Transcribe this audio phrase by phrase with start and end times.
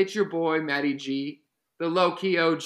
[0.00, 1.42] It's your boy, Matty G,
[1.78, 2.64] the low key OG,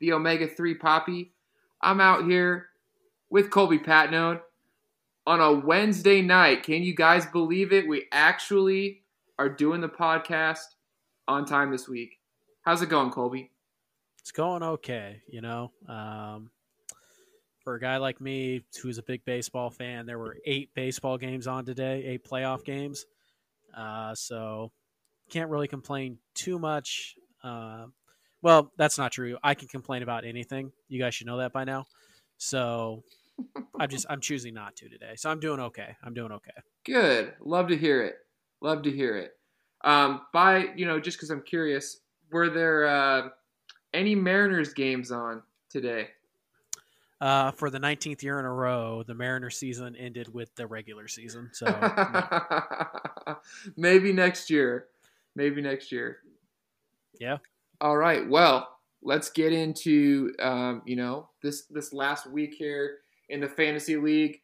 [0.00, 1.32] the Omega 3 Poppy.
[1.80, 2.70] I'm out here
[3.30, 4.40] with Colby Patnode
[5.24, 6.64] on a Wednesday night.
[6.64, 7.86] Can you guys believe it?
[7.86, 9.02] We actually
[9.38, 10.74] are doing the podcast
[11.28, 12.18] on time this week.
[12.62, 13.52] How's it going, Colby?
[14.18, 15.70] It's going okay, you know.
[15.88, 16.50] Um,
[17.60, 21.46] for a guy like me who's a big baseball fan, there were eight baseball games
[21.46, 23.06] on today, eight playoff games.
[23.72, 24.72] Uh, so
[25.32, 27.16] can't really complain too much.
[27.42, 27.86] Uh,
[28.42, 29.38] well, that's not true.
[29.42, 30.72] I can complain about anything.
[30.88, 31.86] You guys should know that by now.
[32.36, 33.02] So
[33.80, 35.14] I'm just I'm choosing not to today.
[35.16, 35.96] So I'm doing okay.
[36.04, 36.52] I'm doing okay.
[36.84, 37.32] Good.
[37.40, 38.16] Love to hear it.
[38.60, 39.32] Love to hear it.
[39.84, 43.28] Um, by you know, just because I'm curious, were there uh,
[43.94, 46.08] any Mariners games on today?
[47.20, 51.06] Uh, for the 19th year in a row, the Mariners season ended with the regular
[51.06, 51.50] season.
[51.52, 53.36] So no.
[53.76, 54.88] maybe next year.
[55.34, 56.18] Maybe next year.
[57.18, 57.38] Yeah.
[57.80, 58.28] All right.
[58.28, 58.68] Well,
[59.02, 64.40] let's get into um, you know this this last week here in the fantasy league.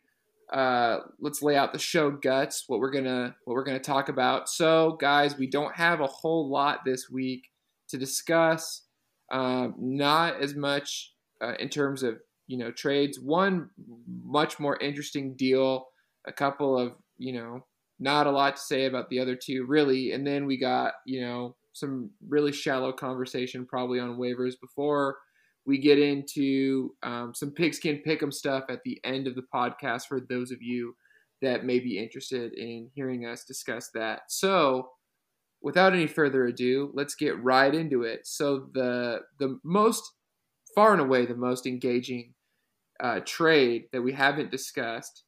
[0.53, 2.65] Uh, let's lay out the show guts.
[2.67, 4.49] What we're gonna what we're gonna talk about.
[4.49, 7.51] So, guys, we don't have a whole lot this week
[7.89, 8.83] to discuss.
[9.31, 13.21] Um, not as much uh, in terms of you know trades.
[13.21, 13.71] One
[14.25, 15.89] much more interesting deal.
[16.27, 17.65] A couple of you know
[17.99, 21.21] not a lot to say about the other two really, and then we got you
[21.21, 25.17] know some really shallow conversation probably on waivers before
[25.69, 30.19] we get into um, some pigskin pick'em stuff at the end of the podcast for
[30.19, 30.95] those of you
[31.43, 34.23] that may be interested in hearing us discuss that.
[34.29, 34.89] So,
[35.61, 38.27] without any further ado, let's get right into it.
[38.27, 40.03] So, the the most
[40.75, 42.33] far and away the most engaging
[43.03, 45.25] uh, trade that we haven't discussed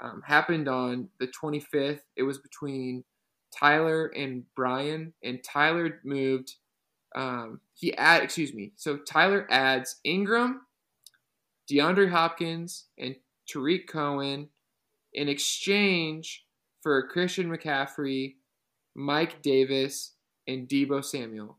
[0.00, 2.00] um, happened on the 25th.
[2.16, 3.04] It was between
[3.56, 6.54] Tyler and Brian, and Tyler moved.
[7.14, 8.72] Um, he add, excuse me.
[8.76, 10.62] So Tyler adds Ingram,
[11.70, 13.14] DeAndre Hopkins, and
[13.46, 14.48] Tarik Cohen
[15.12, 16.44] in exchange
[16.82, 18.34] for Christian McCaffrey,
[18.94, 20.12] Mike Davis,
[20.46, 21.56] and Deebo Samuel.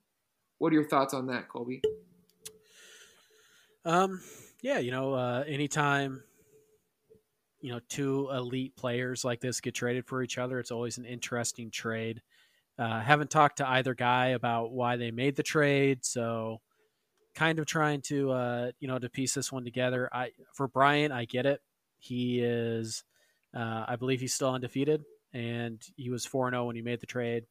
[0.57, 1.81] What are your thoughts on that, Colby?
[3.83, 4.21] Um,
[4.61, 6.23] yeah, you know, uh, anytime
[7.65, 11.05] you know two elite players like this get traded for each other, it's always an
[11.05, 12.21] interesting trade.
[12.77, 16.61] Uh, haven't talked to either guy about why they made the trade, so
[17.33, 20.07] kind of trying to uh, you know to piece this one together.
[20.13, 21.59] I for Brian, I get it.
[21.97, 23.03] He is,
[23.57, 25.03] uh, I believe he's still undefeated,
[25.33, 27.45] and he was four zero when he made the trade.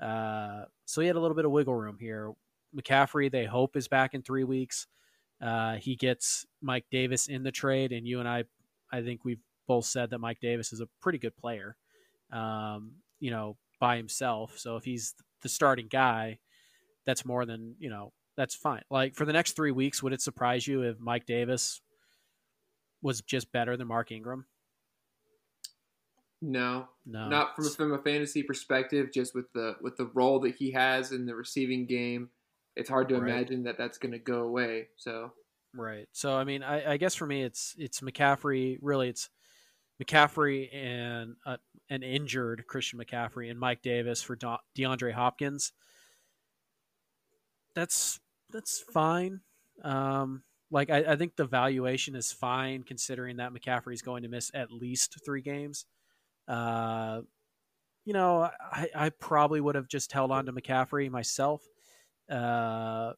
[0.00, 2.32] Uh, so he had a little bit of wiggle room here.
[2.74, 4.86] McCaffrey, they hope is back in three weeks.
[5.38, 8.44] Uh, he gets Mike Davis in the trade, and you and I,
[8.90, 11.76] I think we've both said that Mike Davis is a pretty good player,
[12.32, 14.58] um, you know, by himself.
[14.58, 16.40] So if he's the starting guy,
[17.06, 18.12] that's more than you know.
[18.36, 18.82] That's fine.
[18.90, 21.80] Like for the next three weeks, would it surprise you if Mike Davis
[23.00, 24.46] was just better than Mark Ingram?
[26.42, 29.12] No, no, not from from a fantasy perspective.
[29.14, 32.30] Just with the with the role that he has in the receiving game,
[32.74, 33.30] it's hard to right.
[33.30, 34.88] imagine that that's going to go away.
[34.96, 35.30] So
[35.74, 36.08] right.
[36.10, 38.78] So I mean, I, I, guess for me, it's it's McCaffrey.
[38.80, 39.28] Really, it's
[40.02, 41.56] McCaffrey and uh,
[41.88, 45.72] an injured Christian McCaffrey and Mike Davis for De- DeAndre Hopkins.
[47.74, 49.40] That's that's fine.
[49.82, 54.28] Um, like I, I think the valuation is fine considering that McCaffrey is going to
[54.28, 55.86] miss at least three games.
[56.48, 57.22] Uh,
[58.04, 61.62] you know, I, I probably would have just held on to McCaffrey myself
[62.30, 63.12] uh,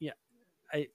[0.00, 0.12] yeah,
[0.72, 0.88] I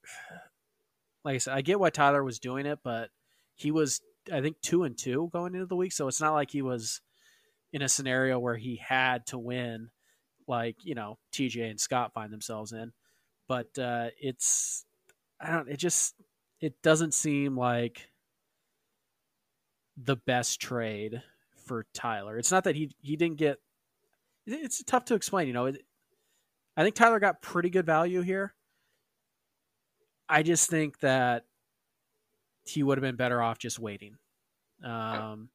[1.23, 3.09] like I said, I get why Tyler was doing it, but
[3.55, 4.01] he was
[4.31, 7.01] I think two and two going into the week, so it's not like he was
[7.71, 9.89] in a scenario where he had to win,
[10.47, 12.91] like you know TJ and Scott find themselves in.
[13.47, 14.85] But uh, it's
[15.39, 15.69] I don't.
[15.69, 16.15] It just
[16.61, 18.09] it doesn't seem like
[19.97, 21.21] the best trade
[21.65, 22.37] for Tyler.
[22.37, 23.57] It's not that he he didn't get.
[24.45, 25.47] It's tough to explain.
[25.47, 25.83] You know, it,
[26.75, 28.53] I think Tyler got pretty good value here.
[30.27, 31.45] I just think that
[32.65, 34.17] he would have been better off just waiting.
[34.83, 35.49] Um,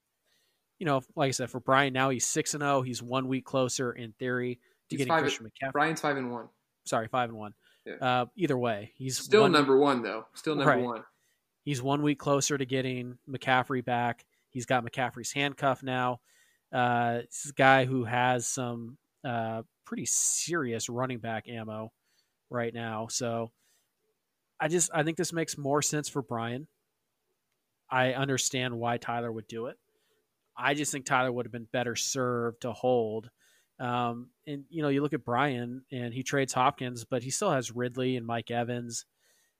[0.78, 2.82] you know, like I said, for Brian now he's six and zero.
[2.82, 4.55] He's one week closer in theory
[4.90, 5.72] to he's getting Christian McCaffrey.
[5.72, 6.49] Brian's five and one.
[6.84, 7.55] Sorry, five and one.
[7.84, 7.94] Yeah.
[8.00, 10.26] Uh, either way, he's still one, number one though.
[10.34, 10.82] Still number right.
[10.82, 11.05] one.
[11.64, 14.25] He's one week closer to getting McCaffrey back.
[14.50, 16.20] He's got McCaffrey's handcuff now.
[16.72, 21.93] Uh, this is a guy who has some uh, pretty serious running back ammo
[22.50, 23.08] right now.
[23.10, 23.50] So
[24.60, 26.66] I just I think this makes more sense for Brian.
[27.90, 29.79] I understand why Tyler would do it.
[30.56, 33.31] I just think Tyler would have been better served to hold
[33.81, 37.52] Um, and you know, you look at Brian, and he trades Hopkins, but he still
[37.52, 39.05] has Ridley and Mike Evans.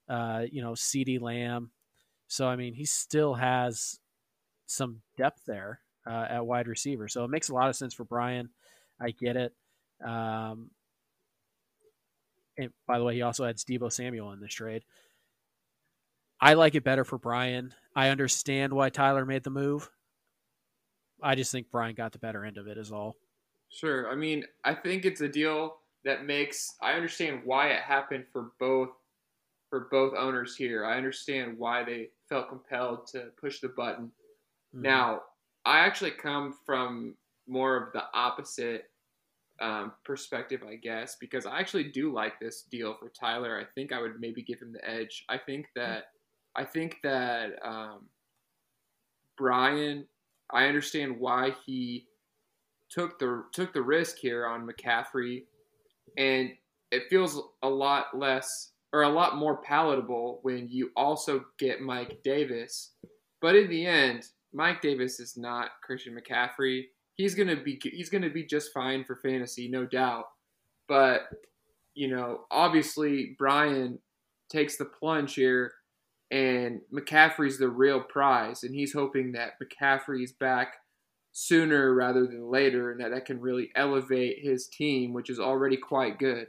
[0.08, 1.70] Uh, you know, CeeDee Lamb.
[2.28, 4.00] So I mean, he still has
[4.66, 7.08] some depth there uh, at wide receiver.
[7.08, 8.50] So it makes a lot of sense for Brian.
[9.00, 9.54] I get it.
[10.04, 10.70] Um,
[12.56, 14.84] and by the way, he also adds Deebo Samuel in this trade.
[16.40, 17.75] I like it better for Brian.
[17.96, 19.90] I understand why Tyler made the move.
[21.23, 23.17] I just think Brian got the better end of it, is all.
[23.70, 24.11] Sure.
[24.11, 26.75] I mean, I think it's a deal that makes.
[26.81, 28.90] I understand why it happened for both
[29.69, 30.85] for both owners here.
[30.85, 34.06] I understand why they felt compelled to push the button.
[34.75, 34.82] Mm-hmm.
[34.82, 35.23] Now,
[35.67, 38.84] I actually come from more of the opposite
[39.61, 43.61] um, perspective, I guess, because I actually do like this deal for Tyler.
[43.61, 45.25] I think I would maybe give him the edge.
[45.29, 46.05] I think that
[46.58, 48.08] I think that um,
[49.38, 50.06] Brian.
[50.50, 52.06] I understand why he
[52.90, 55.44] took the took the risk here on McCaffrey,
[56.16, 56.50] and
[56.90, 62.20] it feels a lot less or a lot more palatable when you also get Mike
[62.25, 62.93] Davis.
[63.40, 66.87] But in the end, Mike Davis is not Christian McCaffrey.
[67.14, 70.25] He's gonna be he's gonna be just fine for fantasy, no doubt.
[70.88, 71.28] But
[71.94, 73.99] you know, obviously Brian
[74.50, 75.72] takes the plunge here,
[76.30, 80.75] and McCaffrey's the real prize, and he's hoping that McCaffrey's back
[81.32, 85.76] sooner rather than later, and that that can really elevate his team, which is already
[85.76, 86.48] quite good.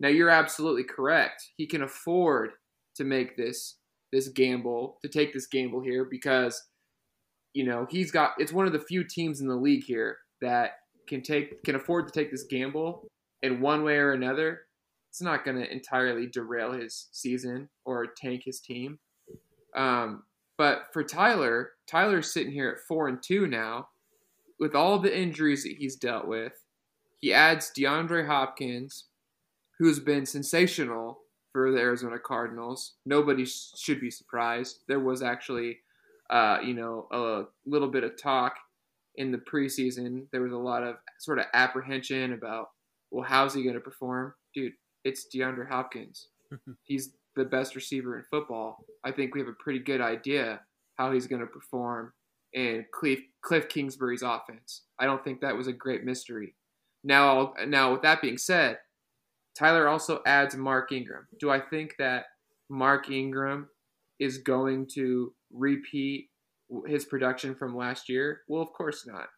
[0.00, 1.50] Now you're absolutely correct.
[1.56, 2.52] He can afford
[2.96, 3.76] to make this
[4.12, 6.62] this gamble, to take this gamble here because
[7.54, 10.72] you know, he's got it's one of the few teams in the league here that
[11.08, 13.06] can take can afford to take this gamble
[13.42, 14.62] in one way or another.
[15.10, 18.98] It's not going to entirely derail his season or tank his team.
[19.74, 20.22] Um,
[20.56, 23.88] but for Tyler, Tyler's sitting here at four and two now,
[24.60, 26.52] with all the injuries that he's dealt with.
[27.20, 29.06] He adds DeAndre Hopkins,
[29.78, 31.18] who's been sensational
[31.52, 32.94] for the Arizona Cardinals.
[33.06, 34.80] Nobody should be surprised.
[34.86, 35.78] There was actually
[36.30, 38.56] uh, you know, a little bit of talk
[39.16, 40.26] in the preseason.
[40.32, 42.70] There was a lot of sort of apprehension about,
[43.10, 44.34] well, how's he going to perform?
[44.54, 44.72] Dude,
[45.04, 46.28] it's DeAndre Hopkins.
[46.82, 48.84] he's the best receiver in football.
[49.04, 50.60] I think we have a pretty good idea
[50.96, 52.12] how he's going to perform
[52.52, 54.82] in Cliff, Cliff Kingsbury's offense.
[54.98, 56.54] I don't think that was a great mystery.
[57.02, 58.78] Now, now with that being said,
[59.58, 61.26] Tyler also adds Mark Ingram.
[61.38, 62.26] Do I think that
[62.68, 63.68] Mark Ingram
[64.18, 66.28] is going to repeat
[66.86, 68.42] his production from last year?
[68.48, 69.28] Well, of course not.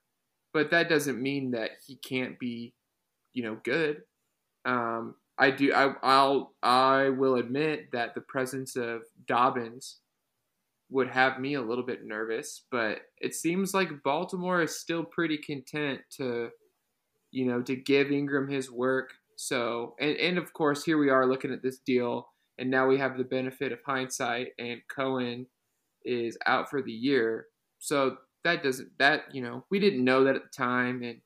[0.53, 2.73] But that doesn't mean that he can't be,
[3.35, 4.03] you know, good.
[4.65, 5.73] Um, I do.
[5.73, 6.55] I, I'll.
[6.63, 9.99] I will admit that the presence of Dobbins
[10.91, 15.37] would have me a little bit nervous, but it seems like Baltimore is still pretty
[15.37, 16.51] content to,
[17.33, 19.15] you know, to give Ingram his work.
[19.37, 22.99] So, and, and of course, here we are looking at this deal, and now we
[22.99, 25.47] have the benefit of hindsight, and Cohen
[26.05, 27.47] is out for the year.
[27.79, 31.21] So that doesn't that you know we didn't know that at the time, and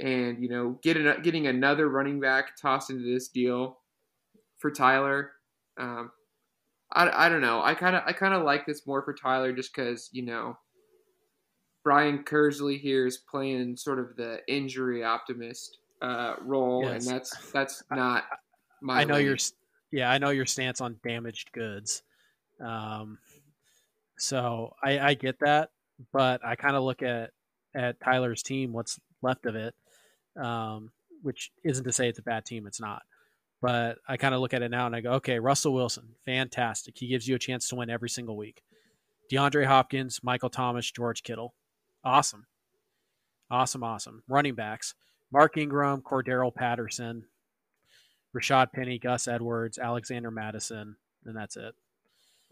[0.00, 3.78] and you know getting getting another running back tossed into this deal
[4.58, 5.32] for Tyler.
[5.78, 6.10] Um,
[6.92, 7.62] I, I don't know.
[7.62, 10.58] I kind of I kind of like this more for Tyler just because you know
[11.84, 17.06] Brian Kersley here is playing sort of the injury optimist uh, role, yes.
[17.06, 18.24] and that's that's not
[18.82, 19.00] my.
[19.00, 19.36] I know your
[19.90, 22.02] yeah, I know your stance on damaged goods.
[22.64, 23.18] Um,
[24.18, 25.70] so I, I get that,
[26.12, 27.30] but I kind of look at
[27.74, 29.74] at Tyler's team, what's left of it,
[30.38, 30.90] um,
[31.22, 32.66] which isn't to say it's a bad team.
[32.66, 33.02] It's not.
[33.60, 36.96] But I kind of look at it now and I go, okay, Russell Wilson, fantastic.
[36.96, 38.62] He gives you a chance to win every single week.
[39.32, 41.54] DeAndre Hopkins, Michael Thomas, George Kittle.
[42.04, 42.46] Awesome.
[43.50, 44.22] Awesome, awesome.
[44.28, 44.94] Running backs
[45.32, 47.24] Mark Ingram, Cordarrelle Patterson,
[48.34, 51.74] Rashaad Penny, Gus Edwards, Alexander Mattison, and that's it.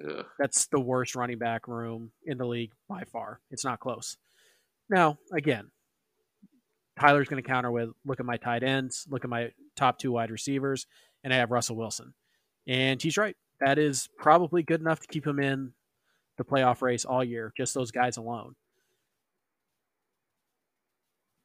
[0.07, 0.27] Ugh.
[0.39, 3.41] That's the worst running back room in the league by far.
[3.51, 4.17] It's not close.
[4.91, 5.71] Now, again,
[6.99, 10.13] Tyler's going to counter with look at my tight ends, look at my top two
[10.13, 10.87] wide receivers,
[11.23, 12.15] and I have Russell Wilson.
[12.67, 13.37] And he's right.
[13.61, 15.73] That is probably good enough to keep him in
[16.37, 18.55] the playoff race all year, just those guys alone.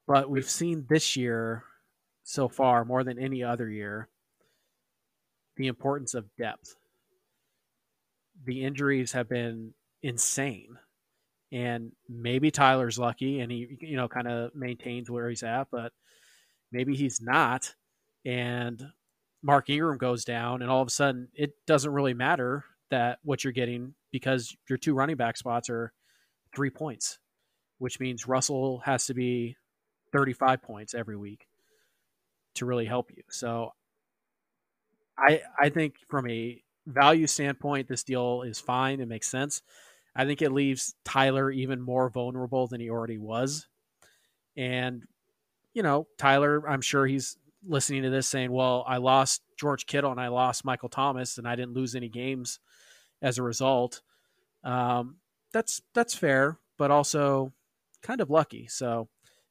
[0.08, 1.64] But we've seen this year
[2.24, 4.10] so far, more than any other year,
[5.56, 6.76] the importance of depth
[8.46, 10.78] the injuries have been insane.
[11.52, 15.92] And maybe Tyler's lucky and he, you know, kind of maintains where he's at, but
[16.72, 17.76] maybe he's not.
[18.26, 18.84] And
[19.44, 23.44] Mark Ingram goes down, and all of a sudden it doesn't really matter that what
[23.44, 25.94] you're getting because your two running back spots are
[26.56, 27.20] three points,
[27.80, 29.58] which means Russell has to be
[30.14, 31.48] 35 points every week.
[32.56, 33.24] to really help you.
[33.30, 33.74] So
[35.18, 39.00] I I think from a value standpoint, this deal is fine.
[39.00, 39.62] It makes sense.
[40.16, 43.68] I think it leaves Tyler even more vulnerable than he already was.
[44.58, 45.04] And,
[45.74, 50.12] you know, Tyler, I'm sure he's listening to this saying, well, I lost George Kittle
[50.12, 52.60] and I lost Michael Thomas and I didn't lose any games
[53.22, 54.02] as a result.
[54.64, 55.18] Um,
[55.54, 57.54] that's, that's fair, but also
[58.02, 58.68] kind of lucky.
[58.68, 59.08] So,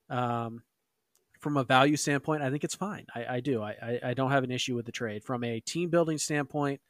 [0.08, 0.62] um,
[1.40, 3.06] from a value standpoint, I think it's fine.
[3.14, 3.62] I, I do.
[3.62, 5.24] I, I don't have an issue with the trade.
[5.24, 6.82] From a team building standpoint,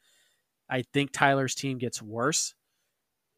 [0.69, 2.53] I think Tyler's team gets worse.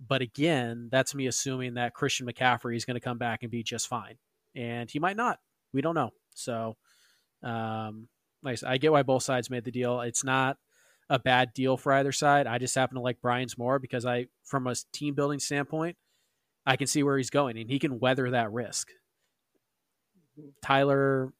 [0.05, 3.63] But again, that's me assuming that Christian McCaffrey is going to come back and be
[3.63, 4.15] just fine.
[4.55, 5.39] And he might not.
[5.73, 6.11] We don't know.
[6.35, 6.77] So,
[7.41, 8.07] um,
[8.43, 10.01] like I, said, I get why both sides made the deal.
[10.01, 10.57] It's not
[11.09, 12.47] a bad deal for either side.
[12.47, 15.97] I just happen to like Brian's more because I, from a team building standpoint,
[16.65, 18.89] I can see where he's going and he can weather that risk.
[20.61, 21.33] Tyler,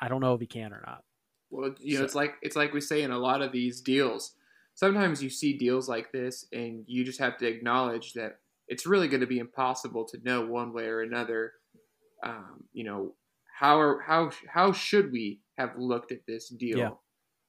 [0.00, 1.02] I don't know if he can or not.
[1.50, 4.32] Well, you know, it's like it's like we say in a lot of these deals
[4.76, 9.08] sometimes you see deals like this and you just have to acknowledge that it's really
[9.08, 11.54] going to be impossible to know one way or another.
[12.22, 13.14] Um, you know,
[13.58, 16.78] how are, how how should we have looked at this deal?
[16.78, 16.90] Yeah.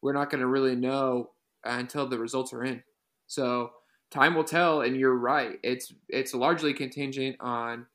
[0.01, 1.31] We're not going to really know
[1.63, 2.81] until the results are in.
[3.25, 3.71] So
[4.09, 4.81] time will tell.
[4.81, 7.87] And you're right; it's it's largely contingent on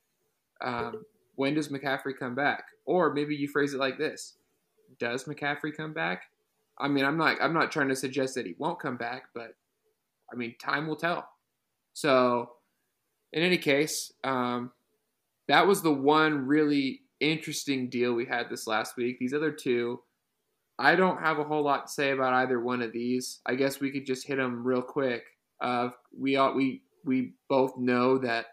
[0.63, 1.05] um,
[1.37, 4.35] when does McCaffrey come back, or maybe you phrase it like this:
[4.99, 6.25] Does McCaffrey come back?
[6.79, 9.55] I mean, I'm not I'm not trying to suggest that he won't come back, but
[10.33, 11.29] I mean, time will tell.
[11.93, 12.53] So,
[13.33, 14.73] in any case, um,
[15.49, 19.19] that was the one really interesting deal we had this last week.
[19.19, 20.01] These other two,
[20.79, 23.41] I don't have a whole lot to say about either one of these.
[23.47, 25.25] I guess we could just hit them real quick.
[25.61, 28.47] Uh, we all, we we both know that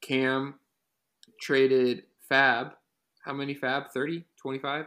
[0.00, 0.54] Cam
[1.40, 2.72] traded Fab.
[3.24, 3.90] How many Fab?
[3.92, 4.86] 30, 25?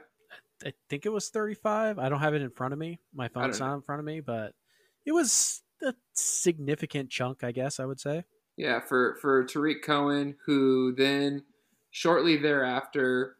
[0.64, 2.00] I think it was 35.
[2.00, 3.00] I don't have it in front of me.
[3.14, 4.54] My phone's not in front of me, but
[5.06, 8.24] it was a significant chunk, I guess I would say.
[8.58, 11.44] Yeah, for for Tarik Cohen, who then
[11.92, 13.36] shortly thereafter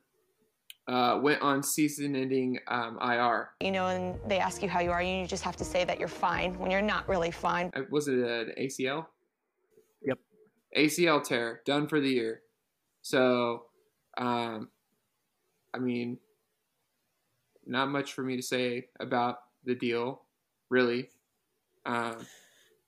[0.88, 3.50] uh, went on season-ending um, IR.
[3.62, 5.84] You know, and they ask you how you are, and you just have to say
[5.86, 7.72] that you're fine when you're not really fine.
[7.90, 9.08] Was it an ACL?
[10.04, 10.20] Yep.
[10.78, 12.42] ACL tear, done for the year.
[13.02, 13.64] So,
[14.18, 14.70] um,
[15.74, 16.20] I mean,
[17.66, 20.22] not much for me to say about the deal,
[20.70, 21.10] really.
[21.86, 22.26] Um,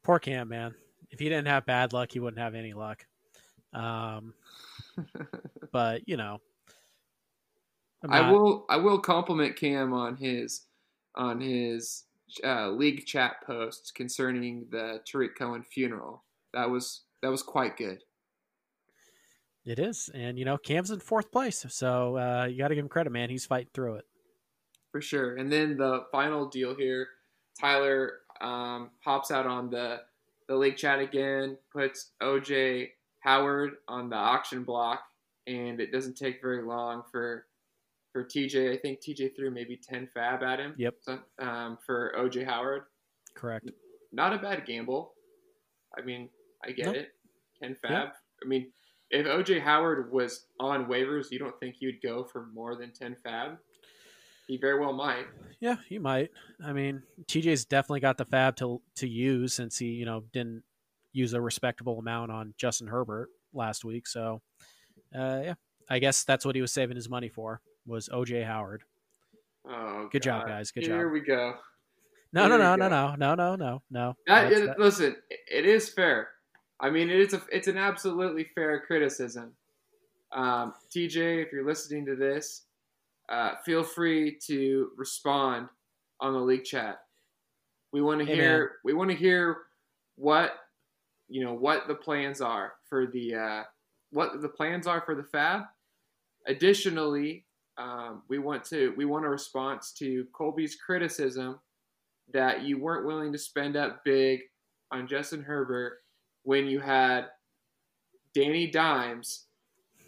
[0.03, 0.73] Poor Cam, man.
[1.11, 3.05] If he didn't have bad luck, he wouldn't have any luck.
[3.73, 4.33] Um,
[5.71, 6.39] but you know,
[8.03, 8.13] not...
[8.13, 8.65] I will.
[8.69, 10.61] I will compliment Cam on his
[11.15, 12.03] on his
[12.43, 16.23] uh, league chat posts concerning the Tarik Cohen funeral.
[16.53, 18.03] That was that was quite good.
[19.65, 22.85] It is, and you know, Cam's in fourth place, so uh, you got to give
[22.85, 23.29] him credit, man.
[23.29, 24.05] He's fighting through it
[24.91, 25.35] for sure.
[25.35, 27.07] And then the final deal here,
[27.59, 30.01] Tyler um, hops out on the
[30.47, 32.89] the league chat again, puts OJ
[33.19, 35.01] Howard on the auction block,
[35.45, 37.45] and it doesn't take very long for
[38.13, 38.73] for TJ.
[38.73, 40.73] I think TJ threw maybe ten fab at him.
[40.77, 40.95] Yep.
[41.01, 42.83] So, um, for OJ Howard.
[43.35, 43.69] Correct.
[44.11, 45.13] Not a bad gamble.
[45.97, 46.29] I mean,
[46.63, 46.95] I get nope.
[46.95, 47.09] it.
[47.61, 47.91] Ten fab.
[47.91, 48.15] Yep.
[48.43, 48.71] I mean,
[49.09, 53.15] if OJ Howard was on waivers, you don't think you'd go for more than ten
[53.23, 53.57] fab?
[54.47, 55.25] He very well might.
[55.59, 56.31] Yeah, he might.
[56.63, 60.63] I mean, TJ's definitely got the fab to to use since he, you know, didn't
[61.11, 64.07] use a respectable amount on Justin Herbert last week.
[64.07, 64.41] So,
[65.15, 65.53] uh, yeah,
[65.89, 68.83] I guess that's what he was saving his money for was OJ Howard.
[69.67, 70.39] Oh, good God.
[70.39, 70.71] job, guys.
[70.71, 70.99] Good Here job.
[70.99, 71.55] Here we go.
[72.33, 74.15] No, no, no, no, no, no, no, no, no.
[74.27, 76.29] That, it, listen, it is fair.
[76.79, 79.53] I mean, it is a, it's an absolutely fair criticism.
[80.31, 82.66] Um, TJ, if you're listening to this,
[83.29, 85.67] uh, feel free to respond
[86.19, 86.99] on the league chat.
[87.91, 88.59] We want to hey, hear.
[88.59, 88.69] Man.
[88.83, 89.57] We want to hear
[90.15, 90.53] what
[91.29, 93.63] you know what the plans are for the uh,
[94.11, 95.63] what the plans are for the fab.
[96.47, 97.45] Additionally,
[97.77, 101.59] um, we want to we want a response to Colby's criticism
[102.33, 104.41] that you weren't willing to spend up big
[104.91, 105.99] on Justin Herbert
[106.43, 107.27] when you had
[108.33, 109.45] Danny Dimes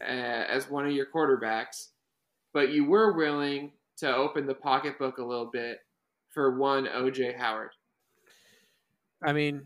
[0.01, 1.89] uh, as one of your quarterbacks
[2.53, 5.79] but you were willing to open the pocketbook a little bit
[6.29, 7.71] for one OJ Howard.
[9.23, 9.63] I mean,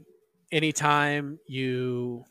[0.52, 2.24] anytime you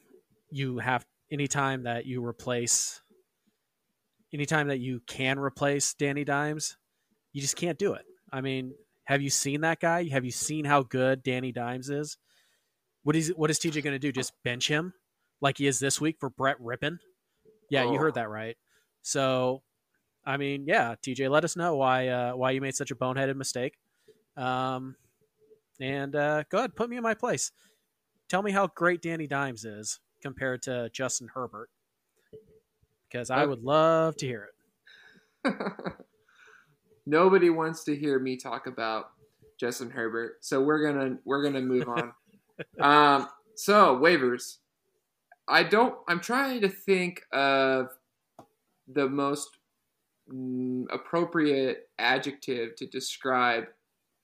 [0.50, 3.00] you have anytime that you replace
[4.32, 6.76] anytime that you can replace Danny Dimes,
[7.32, 8.04] you just can't do it.
[8.32, 10.08] I mean, have you seen that guy?
[10.08, 12.16] Have you seen how good Danny Dimes is?
[13.02, 14.12] What is what is TJ going to do?
[14.12, 14.94] Just bench him
[15.40, 16.98] like he is this week for Brett Rypien?
[17.70, 17.92] Yeah, oh.
[17.92, 18.20] you heard oh.
[18.20, 18.56] that right.
[19.02, 19.62] So
[20.24, 23.36] I mean, yeah, TJ, let us know why uh, why you made such a boneheaded
[23.36, 23.78] mistake.
[24.36, 24.96] Um,
[25.80, 27.50] and uh, go ahead, put me in my place.
[28.28, 31.70] Tell me how great Danny Dimes is compared to Justin Herbert,
[33.08, 34.48] because I would love to hear
[35.44, 35.54] it.
[37.06, 39.10] Nobody wants to hear me talk about
[39.58, 42.12] Justin Herbert, so we're gonna we're gonna move on.
[42.80, 44.58] um, so waivers.
[45.48, 45.96] I don't.
[46.06, 47.88] I'm trying to think of
[48.86, 49.48] the most
[50.90, 53.64] appropriate adjective to describe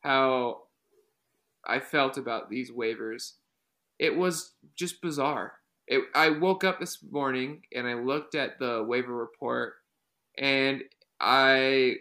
[0.00, 0.62] how
[1.66, 3.32] I felt about these waivers.
[3.98, 5.54] It was just bizarre.
[5.86, 9.74] It, I woke up this morning and I looked at the waiver report
[10.36, 10.82] and
[11.20, 11.96] I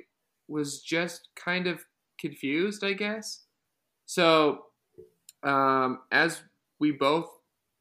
[0.48, 1.86] was just kind of
[2.20, 3.44] confused, I guess.
[4.06, 4.66] So,
[5.44, 6.42] um, as
[6.80, 7.30] we both,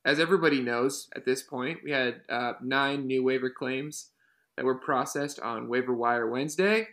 [0.04, 4.10] as everybody knows at this point, we had uh, nine new waiver claims
[4.56, 6.88] that were processed on Waiver Wire Wednesday.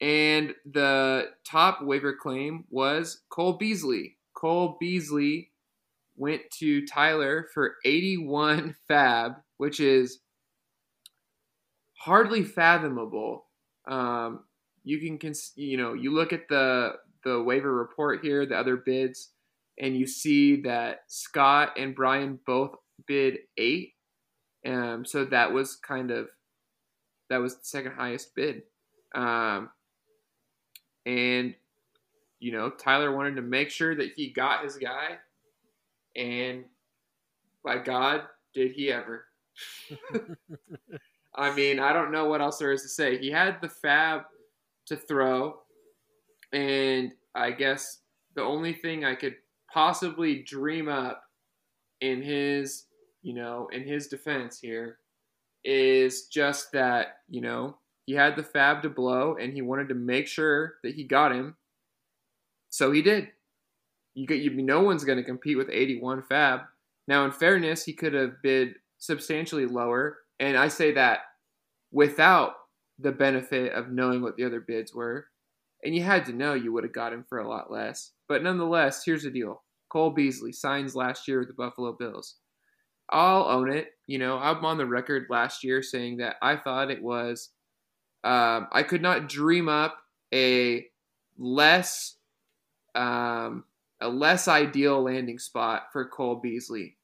[0.00, 4.16] And the top waiver claim was Cole Beasley.
[4.34, 5.50] Cole Beasley
[6.16, 10.20] went to Tyler for 81 fab, which is
[11.94, 13.46] hardly fathomable.
[13.88, 14.44] Um,
[14.84, 18.76] you can, cons- you know, you look at the the waiver report here, the other
[18.76, 19.32] bids,
[19.78, 22.76] and you see that Scott and Brian both
[23.06, 23.94] bid eight.
[24.64, 26.28] Um, so that was kind of
[27.28, 28.62] that was the second highest bid.
[29.14, 29.70] Um,
[31.06, 31.54] and
[32.40, 35.18] you know, Tyler wanted to make sure that he got his guy,
[36.14, 36.64] and
[37.64, 38.22] by God,
[38.54, 39.24] did he ever?
[41.34, 43.18] I mean, I don't know what else there is to say.
[43.18, 44.22] He had the fab
[44.86, 45.60] to throw,
[46.52, 47.98] and I guess
[48.34, 49.36] the only thing I could
[49.72, 51.24] possibly dream up
[52.00, 52.84] in his,
[53.22, 54.98] you know, in his defense here
[55.64, 59.94] is just that, you know, he had the fab to blow and he wanted to
[59.94, 61.56] make sure that he got him.
[62.70, 63.28] So he did.
[64.14, 66.60] You get you no one's going to compete with 81 fab.
[67.06, 71.20] Now in fairness, he could have bid substantially lower, and I say that
[71.92, 72.54] without
[72.98, 75.26] the benefit of knowing what the other bids were.
[75.84, 78.10] And you had to know you would have got him for a lot less.
[78.28, 79.62] But nonetheless, here's the deal.
[79.90, 82.36] Cole Beasley signs last year with the Buffalo Bills.
[83.10, 83.92] I'll own it.
[84.06, 87.50] You know, I'm on the record last year saying that I thought it was,
[88.24, 89.98] um, I could not dream up
[90.32, 90.86] a
[91.38, 92.16] less,
[92.94, 93.64] um,
[94.00, 96.96] a less ideal landing spot for Cole Beasley.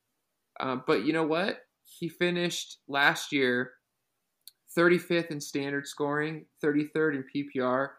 [0.60, 1.58] Um, but you know what?
[1.84, 3.72] He finished last year
[4.76, 7.90] 35th in standard scoring, 33rd in PPR.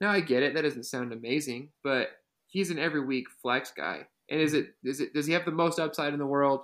[0.00, 2.08] Now I get it; that doesn't sound amazing, but
[2.46, 4.06] he's an every week flex guy.
[4.30, 6.62] And is it is it does he have the most upside in the world?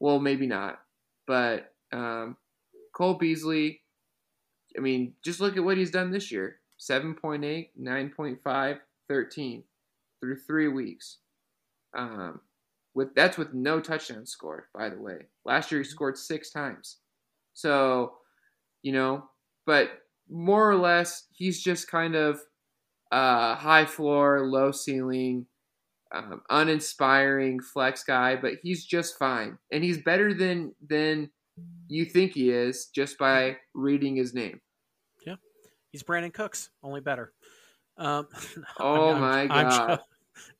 [0.00, 0.80] Well, maybe not.
[1.26, 2.36] But um,
[2.94, 3.80] Cole Beasley,
[4.76, 8.78] I mean, just look at what he's done this year 7.8, 9.5,
[9.08, 9.62] 13
[10.20, 11.18] through three weeks.
[11.96, 12.40] Um,
[12.94, 15.26] with That's with no touchdown scored, by the way.
[15.44, 16.98] Last year he scored six times.
[17.52, 18.14] So,
[18.82, 19.24] you know,
[19.66, 19.90] but
[20.28, 22.40] more or less, he's just kind of
[23.12, 25.46] uh, high floor, low ceiling
[26.12, 31.30] um, uninspiring flex guy, but he's just fine, and he's better than than
[31.88, 34.60] you think he is just by reading his name.
[35.26, 35.36] Yeah,
[35.90, 37.32] he's Brandin Cooks, only better.
[37.96, 38.28] Um,
[38.80, 39.90] oh I'm, my I'm, god!
[39.90, 39.98] I'm,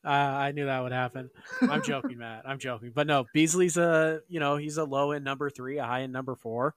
[0.04, 1.30] uh, I knew that would happen.
[1.61, 2.48] I'm joking, Matt.
[2.48, 5.85] I'm joking, but no, Beasley's a you know he's a low end number three, a
[5.85, 6.74] high end number four,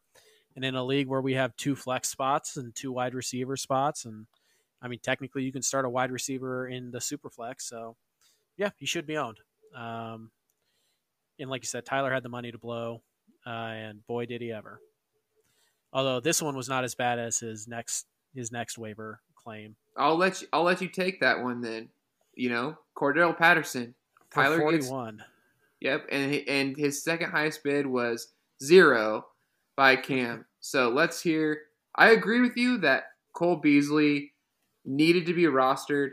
[0.55, 4.05] and in a league where we have two flex spots and two wide receiver spots,
[4.05, 4.27] and
[4.81, 7.95] I mean technically you can start a wide receiver in the super flex, so
[8.59, 9.37] yeah, he should be owned.
[9.75, 10.31] Um,
[11.39, 13.01] and like you said, Tyler had the money to blow,
[13.47, 14.81] uh, and boy did he ever.
[15.93, 19.75] Although this one was not as bad as his next his next waiver claim.
[19.97, 20.47] I'll let you.
[20.53, 21.87] I'll let you take that one then.
[22.35, 23.95] You know, Cordarrelle Patterson,
[24.29, 25.23] For Tyler forty one.
[25.79, 29.27] Yep, and and his second highest bid was zero
[29.77, 30.45] by Cam.
[30.59, 31.61] So let's hear.
[31.95, 34.33] I agree with you that Cole Beasley
[34.85, 36.11] needed to be rostered.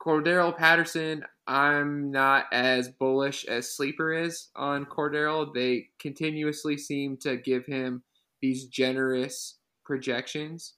[0.00, 5.52] Cordarrelle Patterson, I'm not as bullish as Sleeper is on Cordarrelle.
[5.54, 8.02] They continuously seem to give him
[8.42, 10.74] these generous projections.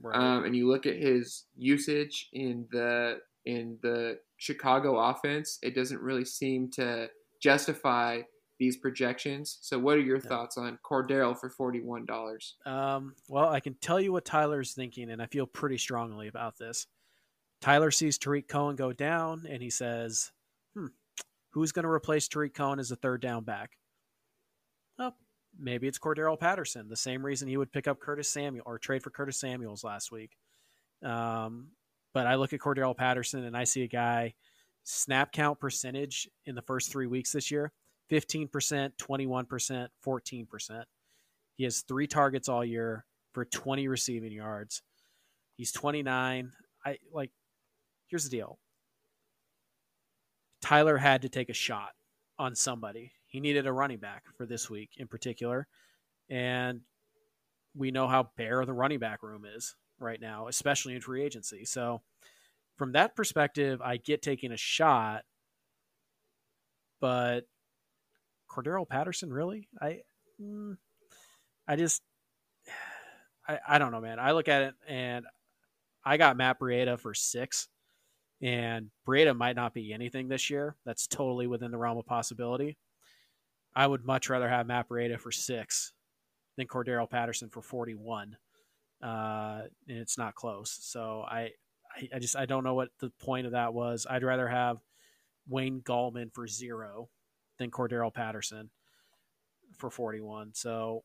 [0.00, 0.14] Right.
[0.14, 6.00] Um, and you look at his usage in the in the Chicago offense, it doesn't
[6.00, 7.08] really seem to
[7.40, 8.20] justify
[8.58, 9.58] these projections.
[9.62, 10.28] So, what are your yeah.
[10.28, 12.56] thoughts on Cordarrelle for forty one dollars?
[12.66, 16.58] Um, well, I can tell you what Tyler's thinking, and I feel pretty strongly about
[16.58, 16.86] this.
[17.60, 20.32] Tyler sees Tarik Cohen go down and he says,
[20.74, 20.86] hmm,
[21.50, 23.72] who's going to replace Tarik Cohen as a third down back?
[24.98, 25.16] Well,
[25.58, 29.02] maybe it's Cordarrelle Patterson, the same reason he would pick up Curtis Samuel or trade
[29.02, 30.36] for Curtis Samuels last week.
[31.04, 31.68] Um,
[32.12, 34.34] but I look at Cordarrelle Patterson and I see a guy
[34.84, 37.72] snap count percentage in the first three weeks this year
[38.10, 40.84] 15%, 21%, 14%.
[41.56, 44.82] He has three targets all year for 20 receiving yards.
[45.56, 46.52] He's 29.
[46.84, 47.30] I like,
[48.10, 48.58] here's the deal
[50.60, 51.92] Tyler had to take a shot
[52.38, 53.12] on somebody.
[53.26, 55.66] He needed a running back for this week in particular.
[56.28, 56.80] And
[57.74, 61.64] we know how bare the running back room is right now, especially in free agency.
[61.64, 62.02] So,
[62.76, 65.24] from that perspective, I get taking a shot.
[67.00, 67.42] But
[68.50, 69.68] Cordarrelle Patterson, really?
[69.80, 70.00] I,
[70.40, 70.76] mm,
[71.68, 72.02] I just,
[73.48, 74.18] I, I don't know, man.
[74.18, 75.24] I look at it and
[76.04, 77.68] I got Matt Breida for six,
[78.42, 80.76] and Breida might not be anything this year.
[80.84, 82.78] That's totally within the realm of possibility.
[83.74, 85.92] I would much rather have Matt Breida for six
[86.56, 88.36] than Cordarrelle Patterson for 41.
[89.02, 90.78] Uh, and it's not close.
[90.82, 91.50] So I,
[91.96, 94.06] I, I just I don't know what the point of that was.
[94.08, 94.78] I'd rather have
[95.48, 97.08] Wayne Gallman for zero
[97.58, 98.70] than Cordarrelle Patterson
[99.76, 100.52] for 41.
[100.54, 101.04] So,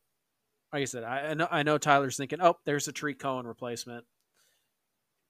[0.72, 3.46] like I said, I, I know I know Tyler's thinking, oh, there's a Tarik Cohen
[3.46, 4.04] replacement,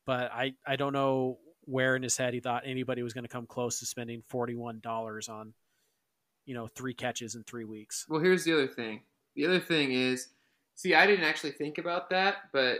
[0.07, 3.29] but I I don't know where in his head he thought anybody was going to
[3.29, 5.53] come close to spending $41 on,
[6.47, 8.07] you know, three catches in three weeks.
[8.09, 9.03] Well, here's the other thing.
[9.35, 10.29] The other thing is,
[10.77, 12.79] see, I didn't actually think about that, but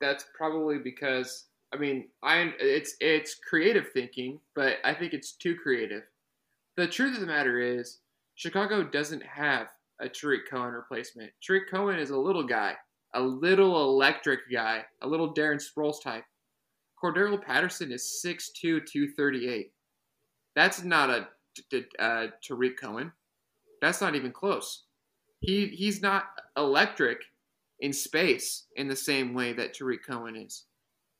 [0.00, 5.56] that's probably because I mean, I it's it's creative thinking, but I think it's too
[5.56, 6.04] creative.
[6.76, 7.98] The truth of the matter is,
[8.34, 9.68] Chicago doesn't have
[10.00, 11.32] a Tarik Cohen replacement.
[11.42, 12.74] Tarik Cohen is a little guy,
[13.14, 16.24] a little electric guy, a little Darren Sproles type.
[17.02, 18.52] Cordarrelle Patterson is 6'2",
[18.86, 19.72] 238.
[20.54, 21.28] That's not a,
[22.42, 23.12] Tarik Cohen.
[23.80, 24.84] That's not even close.
[25.40, 26.24] He he's not
[26.56, 27.18] electric
[27.80, 30.64] in space in the same way that Tarik Cohen is.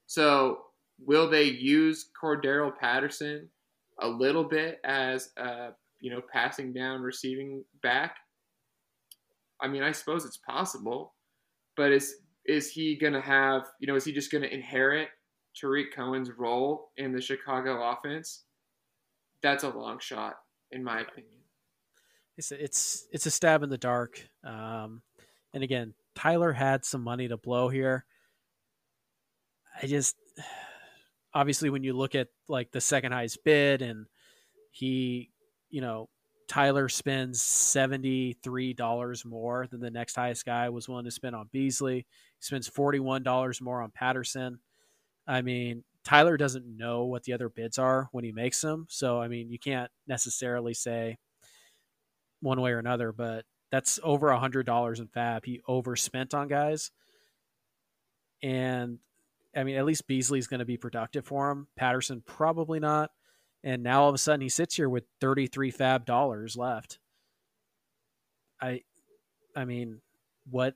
[0.07, 0.65] So
[0.99, 3.49] will they use Cordarrelle Patterson
[4.01, 8.17] a little bit as a you know passing down receiving back?
[9.61, 11.15] I mean, I suppose it's possible,
[11.77, 15.09] but is is he gonna have you know is he just gonna inherit
[15.59, 18.45] Tarik Cohen's role in the Chicago offense?
[19.42, 20.37] That's a long shot,
[20.73, 21.33] in my opinion.
[22.37, 24.23] It's it's it's a stab in the dark.
[24.45, 25.03] Um,
[25.55, 28.05] and again, Tyler had some money to blow here.
[29.83, 30.16] I just
[31.33, 34.07] obviously when you look at like the second highest bid and
[34.71, 35.31] he,
[35.71, 36.09] you know,
[36.49, 41.99] Tyler spends $73 more than the next highest guy was willing to spend on Beasley.
[41.99, 42.05] He
[42.40, 44.61] spends $41 more on Patterson.
[45.27, 48.87] I mean, Tyler doesn't know what the other bids are when he makes them.
[48.89, 51.19] So, I mean, you can't necessarily say
[52.41, 55.45] one way or another, but that's over a hundred dollars in fab.
[55.45, 56.93] He overspent on guys.
[58.43, 58.99] And
[59.57, 61.67] I mean, at least Beasley's going to be productive for him.
[61.77, 63.11] Patterson probably not.
[63.65, 67.01] And now all of a sudden he sits here with 33 fab dollars left.
[68.61, 68.83] I,
[69.57, 70.01] I mean,
[70.49, 70.75] what?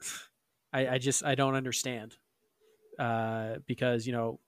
[0.72, 2.18] I, I just I don't understand.
[2.98, 4.40] Uh, because you know,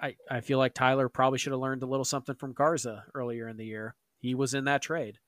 [0.00, 3.48] I I feel like Tyler probably should have learned a little something from Garza earlier
[3.48, 3.94] in the year.
[4.18, 5.18] He was in that trade.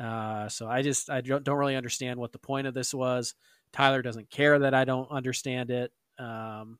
[0.00, 3.34] Uh, so I just I don't, don't really understand what the point of this was.
[3.72, 5.92] Tyler doesn't care that I don't understand it.
[6.18, 6.78] Um,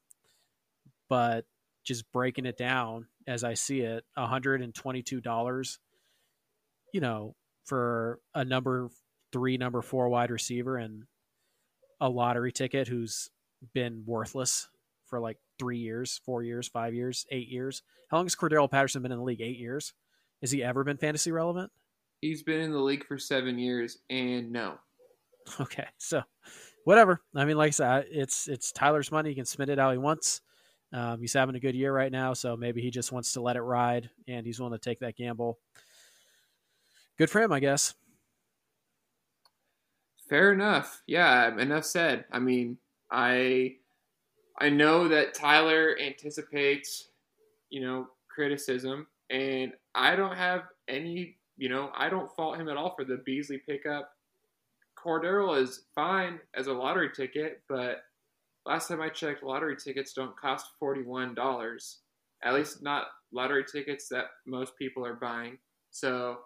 [1.08, 1.44] but
[1.84, 5.78] just breaking it down as I see it, $122,
[6.92, 7.34] you know,
[7.64, 8.88] for a number
[9.32, 11.04] three, number four wide receiver and
[12.00, 13.30] a lottery ticket who's
[13.73, 14.68] been worthless
[15.07, 17.83] for like three years, four years, five years, eight years.
[18.11, 19.40] How long has Cordarrelle Patterson been in the league?
[19.40, 19.94] Eight years?
[20.40, 21.73] Has he ever been fantasy relevant?
[22.21, 24.79] He's been in the league for seven years, and no.
[25.61, 26.23] Okay, so
[26.85, 27.23] whatever.
[27.35, 29.31] I mean, like I said, it's it's Tyler's money.
[29.31, 30.42] He can spend it how he wants.
[30.92, 33.57] Um, he's having a good year right now, so maybe he just wants to let
[33.57, 35.59] it ride, and he's willing to take that gamble.
[37.16, 37.94] Good for him, I guess.
[40.29, 41.03] Fair enough.
[41.07, 42.27] Yeah, enough said.
[42.31, 42.79] I mean,
[43.11, 43.77] I
[44.61, 47.09] I know that Tyler anticipates,
[47.71, 52.77] you know, criticism, and I don't have any, you know, I don't fault him at
[52.77, 54.11] all for the Beasley pickup.
[54.99, 57.99] Cordarrelle is fine as a lottery ticket, but
[58.66, 61.99] last time I checked, lottery tickets don't cost forty-one dollars.
[62.42, 65.59] At least not lottery tickets that most people are buying.
[65.90, 66.38] So,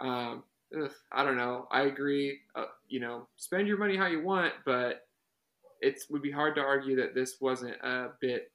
[0.00, 0.44] um,
[0.78, 1.68] ugh, I don't know.
[1.70, 2.38] I agree.
[2.54, 5.06] Uh, you know, spend your money how you want, but
[5.80, 8.52] it would be hard to argue that this wasn't a bit,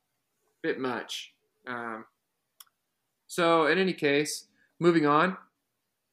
[0.61, 1.33] bit much.
[1.67, 2.05] Um,
[3.27, 4.47] so, in any case,
[4.79, 5.37] moving on.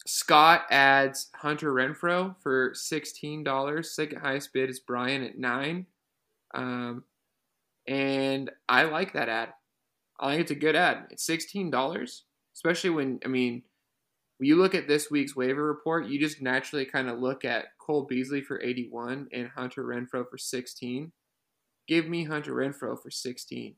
[0.04, 3.94] Scott adds Hunter Renfrow for sixteen dollars.
[3.94, 5.86] Second highest bid is Brian at nine.
[6.54, 7.04] Um,
[7.86, 9.50] and I like that ad.
[10.18, 11.06] I think it's a good ad.
[11.10, 13.62] It's sixteen dollars, especially when I mean,
[14.38, 17.66] when you look at this week's waiver report, you just naturally kind of look at
[17.78, 21.12] Cole Beasley for eighty-one and Hunter Renfrow for sixteen.
[21.86, 23.76] Give me Hunter Renfrow for sixteen.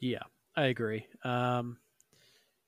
[0.00, 0.22] Yeah,
[0.56, 1.06] I agree.
[1.24, 1.78] Um,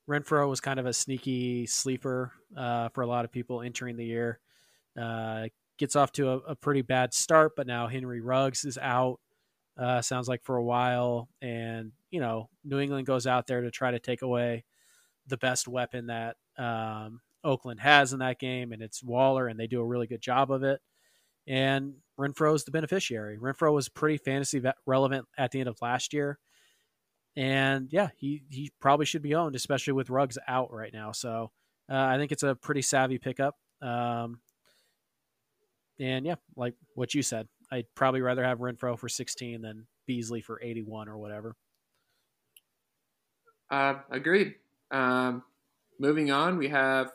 [0.09, 4.05] Renfrow was kind of a sneaky sleeper uh, for a lot of people entering the
[4.05, 4.41] year.
[5.01, 5.47] Uh,
[5.79, 9.21] gets off to a, a, pretty bad start, but now Henry Ruggs is out.
[9.79, 13.71] Uh, sounds like for a while, and you know New England goes out there to
[13.71, 14.65] try to take away
[15.27, 19.67] the best weapon that um, Oakland has in that game, and it's Waller, and they
[19.67, 20.81] do a really good job of it.
[21.47, 23.39] And Renfrow is the beneficiary.
[23.39, 26.39] Renfrow was pretty fantasy relevant at the end of last year
[27.37, 31.13] and yeah, he he probably should be owned, especially with Ruggs out right now.
[31.13, 31.51] So
[31.91, 33.57] uh, I think it's a pretty savvy pickup.
[33.81, 34.41] Um,
[35.99, 40.41] and yeah, like what you said, I'd probably rather have Renfrow for 16 than Beasley
[40.43, 41.57] for 81 or whatever.
[43.71, 44.57] Uh, agreed.
[44.93, 45.43] Um,
[45.99, 47.13] moving on, we have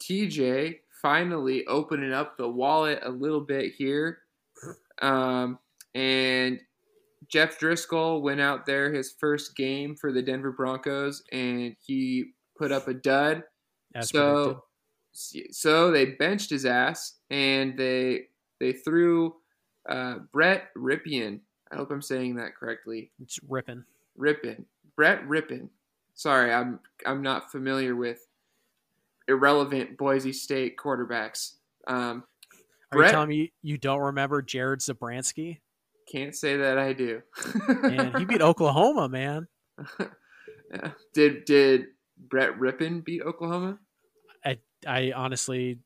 [0.00, 4.18] TJ finally opening up the wallet a little bit here.
[5.00, 5.58] Um,
[5.94, 6.60] and
[7.28, 12.72] Jeff Driskel went out there his first game for the Denver Broncos and he put
[12.72, 13.44] up a dud.
[13.94, 14.62] As so,
[15.14, 15.54] predicted.
[15.54, 18.26] so they benched his ass and they
[18.60, 19.34] they threw
[19.88, 21.40] uh, Brett Rypien.
[21.70, 23.12] I hope I'm saying that correctly.
[23.20, 23.84] It's Rypien.
[24.18, 24.64] Rypien.
[24.96, 25.68] Brett Rypien.
[26.18, 28.18] Sorry, I'm I'm not familiar with
[29.28, 31.52] irrelevant Boise State quarterbacks.
[31.86, 32.24] Um,
[32.90, 35.58] Are Brett, you telling me you don't remember Jared Zabransky?
[36.10, 37.22] Can't say that I do.
[37.84, 39.46] and he beat Oklahoma, man.
[40.72, 40.90] yeah.
[41.14, 41.86] Did did
[42.18, 43.78] Brett Rypien beat Oklahoma?
[44.44, 45.78] I I honestly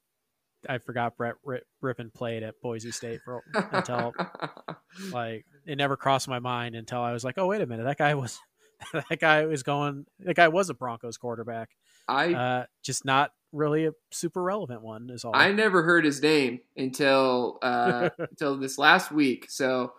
[0.67, 1.35] I forgot Brett
[1.83, 4.15] Rypien played at Boise State for until
[5.13, 7.99] like it never crossed my mind until I was like, oh wait a minute, that
[7.99, 8.41] guy was
[8.93, 11.71] that guy was going that guy was a Broncos quarterback.
[12.09, 15.35] I uh, just not really a super relevant one is all.
[15.35, 19.51] I never heard his name until uh, until this last week.
[19.51, 19.93] So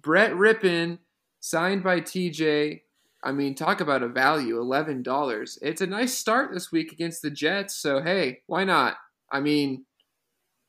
[0.00, 0.98] Brett Rypien,
[1.40, 2.82] signed by TJ.
[3.22, 5.58] I mean, talk about a value, eleven dollars.
[5.60, 7.74] It's a nice start this week against the Jets.
[7.74, 8.96] So hey, why not?
[9.30, 9.84] I mean,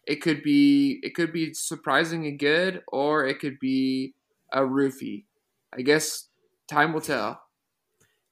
[0.07, 4.15] it could be it could be surprisingly good, or it could be
[4.51, 5.25] a roofie.
[5.71, 6.27] I guess
[6.67, 7.41] time will tell.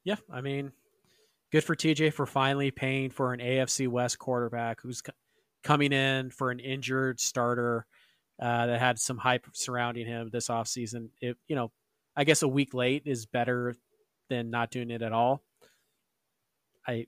[0.08, 0.72] Yeah, I mean,
[1.52, 5.04] good for TJ for finally paying for an AFC West quarterback who's
[5.66, 7.86] coming in for an injured starter
[8.42, 11.10] uh, that had some hype surrounding him this offseason.
[11.20, 11.74] It, you know,
[12.16, 13.76] I guess a week late is better
[14.30, 15.44] than not doing it at all.
[16.88, 17.08] I,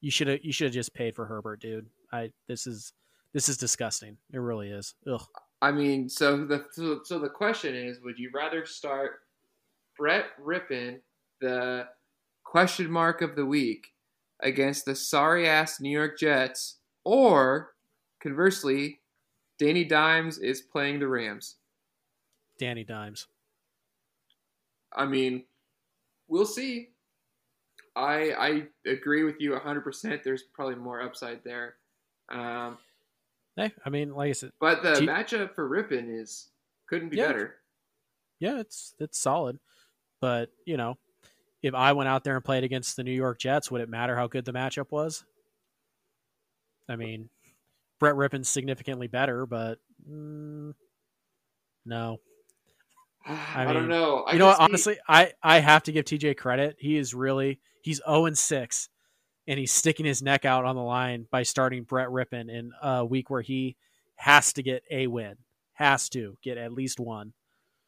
[0.00, 1.86] you should have you should have just paid for Herbert, dude.
[2.12, 2.92] I this is
[3.32, 4.16] this is disgusting.
[4.32, 4.94] It really is.
[5.12, 5.26] Ugh.
[5.60, 9.23] I mean, so the so, so the question is, would you rather start
[9.96, 11.00] Brett Rypien,
[11.40, 11.88] the
[12.44, 13.88] question mark of the week,
[14.40, 17.74] against the sorry ass New York Jets, or
[18.20, 19.00] conversely,
[19.58, 21.56] Danny Dimes is playing the Rams.
[22.58, 23.26] Danny Dimes.
[24.92, 25.44] I mean,
[26.28, 26.90] we'll see.
[27.96, 30.22] I I agree with you 100%.
[30.22, 31.76] There's probably more upside there.
[32.28, 32.78] Um,
[33.56, 36.48] hey, I mean, like I said, but the matchup for Rypien is
[36.88, 37.54] couldn't be yeah, better.
[38.40, 39.58] Yeah, it's it's solid.
[40.24, 40.96] But you know,
[41.62, 44.16] if I went out there and played against the New York Jets, would it matter
[44.16, 45.22] how good the matchup was?
[46.88, 47.28] I mean,
[48.00, 50.72] Brett Rypien's significantly better, but mm,
[51.84, 52.20] no.
[53.26, 54.22] I, I mean, don't know.
[54.22, 54.60] I you know what?
[54.60, 56.76] Honestly, I I have to give TJ credit.
[56.78, 58.88] He is really he's zero oh and six,
[59.46, 63.04] and he's sticking his neck out on the line by starting Brett Rypien in a
[63.04, 63.76] week where he
[64.16, 65.34] has to get a win,
[65.74, 67.34] has to get at least one.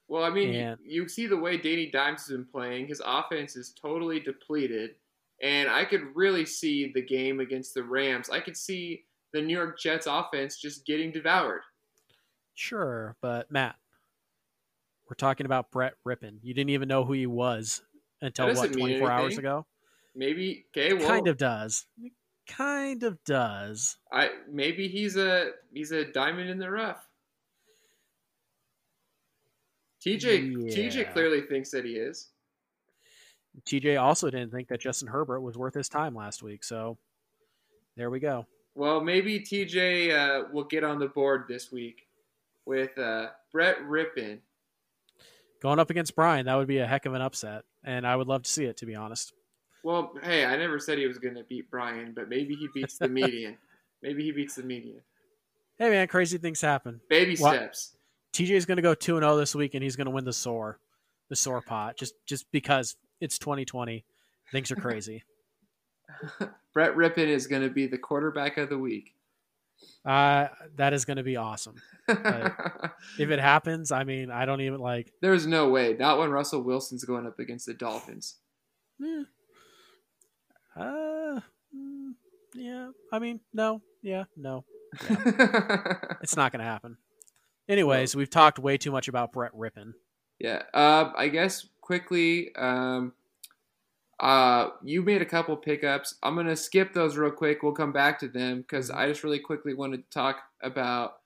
[0.09, 2.87] Well, I mean, you, you see the way Danny Dimes has been playing.
[2.87, 4.91] His offense is totally depleted,
[5.43, 8.31] and I could really see the game against the Rams.
[8.31, 11.63] I could see the New York Jets offense just getting devoured.
[12.55, 13.75] Sure, but Matt,
[15.09, 16.39] we're talking about Brett Rypien.
[16.43, 17.83] You didn't even know who he was
[18.21, 19.67] until what 24 hours ago.
[20.15, 21.87] Maybe okay, well, kind of does.
[22.49, 23.99] Kind of does.
[24.13, 27.06] I maybe he's a he's a diamond in the rough.
[30.07, 30.77] TJ yeah.
[30.77, 32.29] TJ clearly thinks that he is.
[33.65, 36.99] TJ also didn't think that Justin Herbert was worth his time last week, so
[37.97, 38.47] there we go.
[38.75, 42.07] Well, maybe TJ uh, will get on the board this week
[42.67, 44.39] with uh, Brett Rypien.
[45.63, 48.29] Going up against Brian, that would be a heck of an upset, and I would
[48.29, 49.33] love to see it, to be honest.
[49.83, 52.99] Well, hey, I never said he was going to beat Brian, but maybe he beats
[52.99, 53.57] the median.
[54.03, 55.01] maybe he beats the median.
[55.79, 57.01] Hey, man, crazy things happen.
[57.09, 57.96] Baby steps.
[58.37, 60.33] TJ's going to go two and zero this week, and he's going to win the
[60.33, 60.79] sore,
[61.31, 64.05] the sore pot, just just because it's 2020.
[64.53, 65.25] Things are crazy.
[66.75, 69.15] Brett Rypien is going to be the quarterback of the week.
[70.05, 71.77] Uh, that is going to be awesome.
[72.09, 75.13] if it happens, I mean, I don't even like.
[75.23, 75.97] There's no way.
[75.99, 78.37] Not when Russell Wilson's going up against the Dolphins.
[79.03, 79.25] Eh.
[80.77, 81.41] Uh,
[81.75, 82.13] mm,
[82.55, 82.91] yeah.
[83.11, 83.81] I mean, no.
[84.03, 84.65] Yeah, no.
[85.09, 85.95] Yeah.
[86.21, 86.99] it's not going to happen.
[87.69, 89.95] Anyways, we've talked way too much about Brett Rypien.
[90.39, 90.63] Yeah.
[90.73, 93.13] Uh, I guess quickly, um,
[94.21, 96.15] uh, you made a couple pickups.
[96.23, 97.63] I'm gonna skip those real quick.
[97.63, 101.17] We'll come back to them because I just really quickly wanted to talk about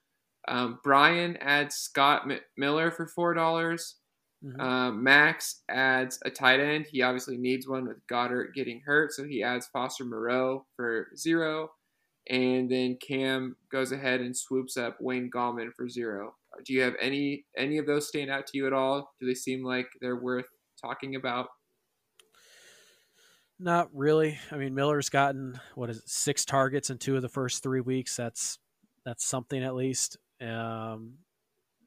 [0.49, 3.97] um, Brian adds Scott M- Miller for four dollars.
[4.45, 4.59] Mhm.
[4.61, 6.87] Um, Max adds a tight end.
[6.87, 11.73] He obviously needs one with Goedert getting hurt, so he adds Foster Moreau for zero.
[12.31, 16.35] And then Cam goes ahead and swoops up Wayne Gallman for zero.
[16.65, 19.13] Do you have any any of those stand out to you at all?
[19.19, 20.47] Do they seem like they're worth
[20.81, 21.49] talking about?
[23.59, 24.39] Not really.
[24.51, 27.81] I mean, Miller's gotten what is it, six targets in two of the first three
[27.81, 28.17] weeks.
[28.17, 28.59] That's
[29.05, 30.17] that's something at least.
[30.41, 31.15] Um,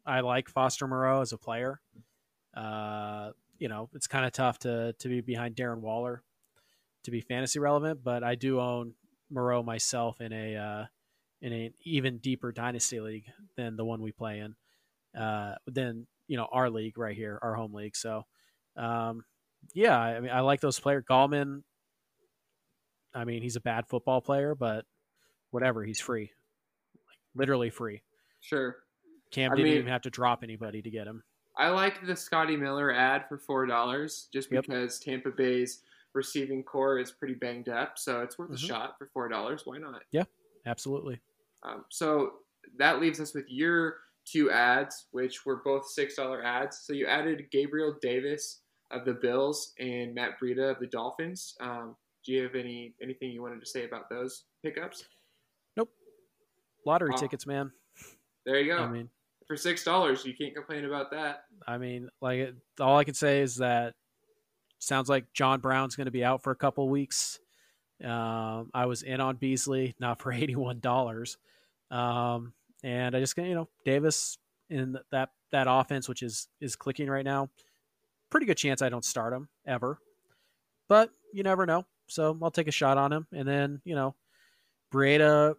[0.06, 1.80] I like Foster Moreau as a player.
[2.56, 6.22] Uh, you know, it's kind of tough to to be behind Darren Waller
[7.04, 8.94] to be fantasy relevant, but I do own
[9.34, 10.86] Moreau myself in a uh,
[11.42, 13.26] in an even deeper dynasty league
[13.58, 14.56] than the one we play in.
[15.20, 17.96] Uh, than you know our league right here, our home league.
[17.96, 18.24] So,
[18.78, 19.24] um,
[19.74, 21.04] yeah, I mean, I like those players.
[21.10, 21.64] Gallman,
[23.14, 24.86] I mean, he's a bad football player, but
[25.52, 26.32] whatever, he's free,
[27.08, 28.02] like literally free.
[28.42, 28.78] Sure.
[29.32, 31.24] Cam I didn't mean- even have to drop anybody to get him.
[31.56, 34.64] I like the Scotty Miller ad for four dollars just Yep.
[34.66, 35.84] because Tampa Bay's
[36.14, 38.56] receiving corps is pretty banged up, so it's worth Mhm.
[38.56, 39.66] a shot for four dollars.
[39.66, 40.04] Why not?
[40.12, 40.26] Yeah,
[40.66, 41.22] absolutely.
[41.64, 42.40] Um, so
[42.78, 46.80] that leaves us with your two ads, which were both six dollar ads.
[46.80, 51.56] So you added Gabriel Davis of the Bills and Matt Breida of the Dolphins.
[51.60, 55.06] Um, do you have any anything you wanted to say about those pickups?
[55.76, 55.94] Nope.
[56.86, 57.18] Lottery Wow.
[57.18, 57.72] tickets, man.
[58.46, 58.78] There you go.
[58.84, 59.10] I mean,
[59.48, 61.46] for six dollars, you can't complain about that.
[61.68, 63.96] I mean, like all I can say is that
[64.84, 67.40] sounds like John Brown's going to be out for a couple weeks.
[68.04, 71.38] Um, I was in on Beasley, not for eighty one dollars,
[71.92, 74.38] um, and I just you know Davis
[74.70, 77.50] in that that offense, which is is clicking right now.
[78.30, 80.00] Pretty good chance I don't start him ever,
[80.90, 81.86] but you never know.
[82.08, 84.16] So I'll take a shot on him, and then you know,
[84.92, 85.56] Breida.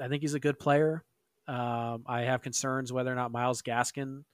[0.00, 1.04] I think he's a good player.
[1.46, 4.24] Um, I have concerns whether or not Myles Gaskin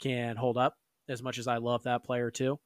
[0.00, 0.76] can hold up
[1.08, 2.60] as much as I love that player too.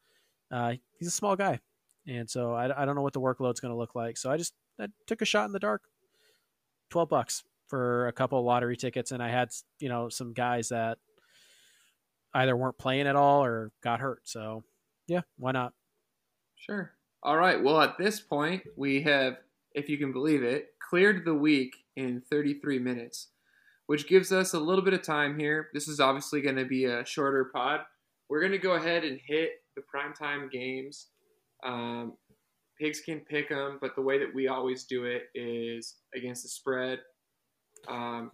[0.53, 1.61] Uh, he's a small guy,
[2.07, 4.17] and so I, I don't know what the workload's going to look like.
[4.17, 5.83] So I just I took a shot in the dark.
[6.91, 9.49] Twelve bucks for a couple lottery tickets, and I had
[9.81, 10.99] you know some guys that
[12.35, 14.21] either weren't playing at all or got hurt.
[14.25, 14.63] So
[15.07, 15.73] yeah, why not?
[16.57, 16.93] Sure.
[17.23, 17.63] All right.
[17.63, 19.37] Well, at this point, we have,
[19.75, 23.29] if you can believe it, cleared the week in 33 minutes,
[23.87, 25.69] which gives us a little bit of time here.
[25.73, 27.81] This is obviously going to be a shorter pod.
[28.29, 31.09] We're going to go ahead and hit the primetime games.
[31.65, 32.15] Um,
[32.79, 37.01] Pigskin Pick'em, but the way that we always do it is against the spread.
[37.89, 38.31] Um,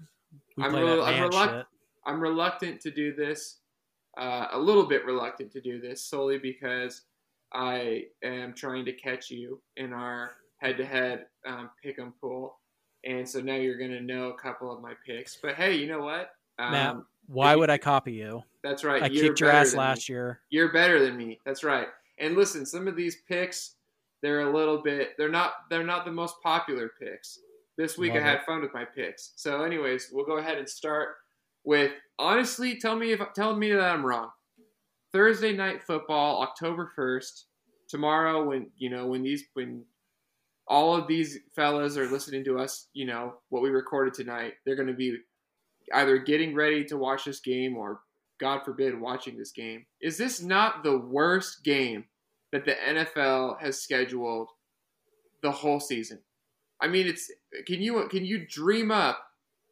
[0.64, 1.66] I'm rel- I'm reluct-
[2.06, 3.60] I'm reluctant to do this,
[4.16, 7.02] uh, a little bit reluctant to do this solely because
[7.52, 12.58] I am trying to catch you in our head-to-head um, pick 'em pool,
[13.04, 15.36] and so now you're gonna know a couple of my picks.
[15.36, 16.34] But hey, you know what?
[16.58, 16.96] Um, Matt,
[17.26, 18.42] Why would I copy you?
[18.62, 19.02] That's right.
[19.02, 19.84] I you're kicked your ass than me.
[19.84, 20.40] last year.
[20.50, 21.38] You're better than me.
[21.44, 21.88] That's right.
[22.18, 23.76] And listen, some of these picks,
[24.22, 25.10] they're a little bit.
[25.16, 25.52] They're not.
[25.70, 27.38] They're not the most popular picks.
[27.76, 29.32] This week Love I had fun with my picks.
[29.36, 31.10] So, anyways, we'll go ahead and start
[31.64, 31.92] with.
[32.18, 34.30] Honestly, tell me if tell me that I'm wrong.
[35.12, 37.46] Thursday night football, October first.
[37.88, 39.84] Tomorrow, when you know when these when
[40.66, 44.54] all of these fellas are listening to us, you know what we recorded tonight.
[44.66, 45.16] They're going to be
[45.94, 48.00] either getting ready to watch this game or
[48.40, 49.86] God forbid, watching this game.
[50.00, 52.04] Is this not the worst game
[52.52, 54.48] that the NFL has scheduled
[55.42, 56.20] the whole season?
[56.80, 57.30] I mean, it's
[57.66, 59.18] can you can you dream up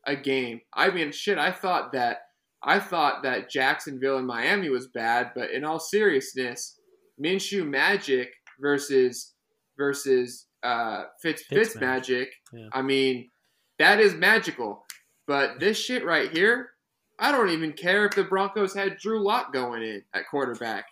[0.07, 0.61] a game?
[0.75, 2.19] I mean, shit, I thought that
[2.63, 6.81] I thought that Jacksonville and Miami was bad, but in all seriousness,
[7.23, 9.35] Minshew Magic versus
[9.77, 12.33] versus uh, Fitz Fitz Magic.
[12.53, 12.69] Yeah.
[12.73, 13.31] I mean,
[13.79, 14.85] that is magical.
[15.27, 16.71] But this shit right here,
[17.19, 20.85] I don't even care if the Broncos had Drew Lock going in at quarterback.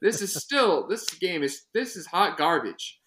[0.00, 2.98] This is still this game is this is hot garbage.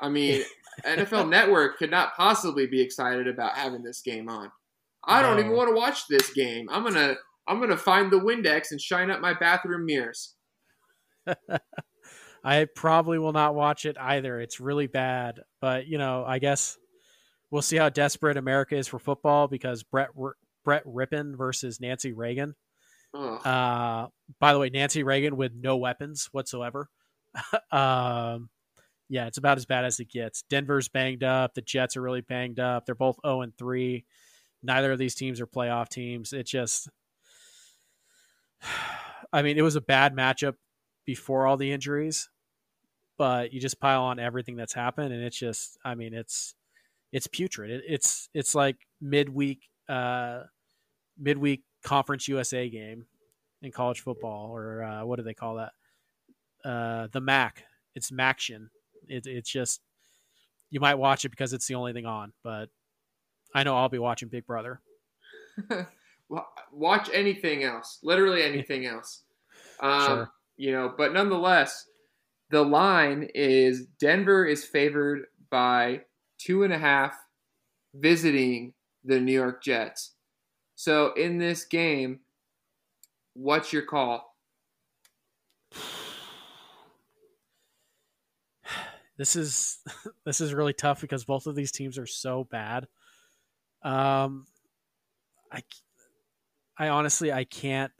[0.00, 0.42] I mean,
[0.84, 4.50] NFL Network could not possibly be excited about having this game on.
[5.04, 5.40] I don't No.
[5.44, 6.68] even want to watch this game.
[6.70, 10.34] I'm gonna I'm gonna find the Windex and shine up my bathroom mirrors.
[12.44, 14.40] I probably will not watch it either.
[14.40, 16.78] It's really bad, but you know, I guess
[17.50, 20.10] we'll see how desperate America is for football because Brett
[20.66, 22.56] Brett Rypien versus Nancy Reagan.
[23.14, 24.08] Uh,
[24.40, 26.90] by the way, Nancy Reagan with no weapons whatsoever.
[27.70, 28.50] um,
[29.08, 30.42] yeah, it's about as bad as it gets.
[30.50, 31.54] Denver's banged up.
[31.54, 32.84] The Jets are really banged up.
[32.84, 34.04] They're both 0 and 3.
[34.64, 36.32] Neither of these teams are playoff teams.
[36.32, 36.88] It just,
[39.32, 40.54] I mean, it was a bad matchup
[41.04, 42.28] before all the injuries,
[43.16, 46.56] but you just pile on everything that's happened, and it's just, I mean, it's
[47.12, 47.70] it's putrid.
[47.70, 50.42] It, it's it's like midweek uh,
[51.18, 53.06] midweek conference USA game
[53.62, 55.72] in college football, or uh, what do they call that?
[56.64, 57.64] Uh, the MAC.
[57.94, 58.68] It's MACtion.
[59.08, 59.80] It, it's just
[60.70, 62.68] you might watch it because it's the only thing on, but
[63.54, 64.80] I know I'll be watching Big Brother.
[66.72, 69.22] watch anything else, literally anything else.
[69.80, 70.30] Um, sure.
[70.56, 71.86] You know, but nonetheless,
[72.50, 76.02] the line is Denver is favored by
[76.38, 77.16] two and a half
[77.94, 80.15] visiting the New York Jets.
[80.76, 82.20] So in this game,
[83.34, 84.36] what's your call?
[89.18, 89.78] This is
[90.26, 92.86] this is really tough because both of these teams are so bad.
[93.82, 94.46] Um,
[95.50, 95.62] I
[96.76, 97.90] I honestly I can't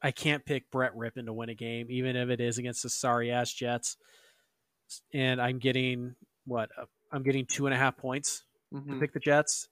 [0.00, 2.90] I can't pick Brett Rypien to win a game, even if it is against the
[2.90, 3.96] sorry ass Jets.
[5.12, 6.70] And I'm getting what
[7.10, 8.92] I'm getting two and a half points mm-hmm.
[8.92, 9.68] to pick the Jets.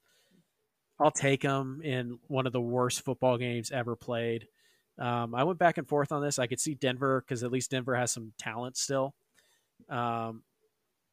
[0.98, 4.46] I'll take them in one of the worst football games ever played.
[4.98, 6.38] Um, I went back and forth on this.
[6.38, 9.14] I could see Denver because at least Denver has some talent still.
[9.90, 10.42] Um,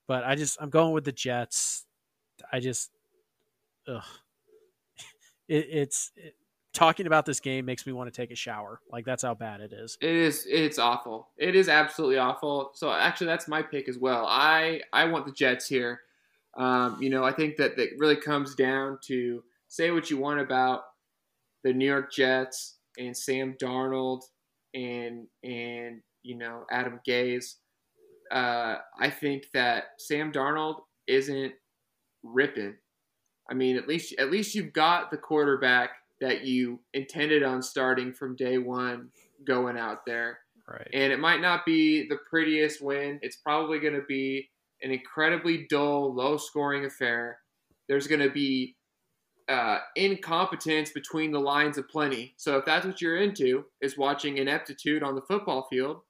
[0.08, 1.86] but I just I'm going with the Jets.
[2.52, 2.92] I just,
[3.88, 4.04] ugh,
[5.50, 6.36] it, it's it,
[6.74, 8.80] talking about this game makes me want to take a shower.
[8.90, 9.98] Like that's how bad it is.
[10.02, 10.46] It is.
[10.50, 11.30] It's awful.
[11.38, 12.72] It is absolutely awful.
[12.76, 14.26] So actually, that's my pick as well.
[14.28, 16.02] I I want the Jets here.
[16.56, 19.44] Um, you know, I think that it really comes down to
[19.74, 20.82] say what you want about
[21.64, 24.22] the New York Jets and Sam Darnold
[24.76, 27.56] and and you know Adam Gase.
[28.32, 31.54] Uh, I think that Sam Darnold isn't
[32.24, 32.76] ripping.
[33.50, 35.90] I mean, at least at least you've got the quarterback
[36.22, 39.10] that you intended on starting from day one
[39.46, 40.38] going out there.
[40.70, 40.88] Right.
[40.94, 43.20] And it might not be the prettiest win.
[43.24, 44.50] It's probably going to be
[44.82, 47.40] an incredibly dull, low scoring affair.
[47.90, 48.76] There's going to be
[49.50, 52.34] uh, incompetence between the lines of plenty.
[52.38, 56.02] So if that's what you're into, is watching ineptitude on the football field,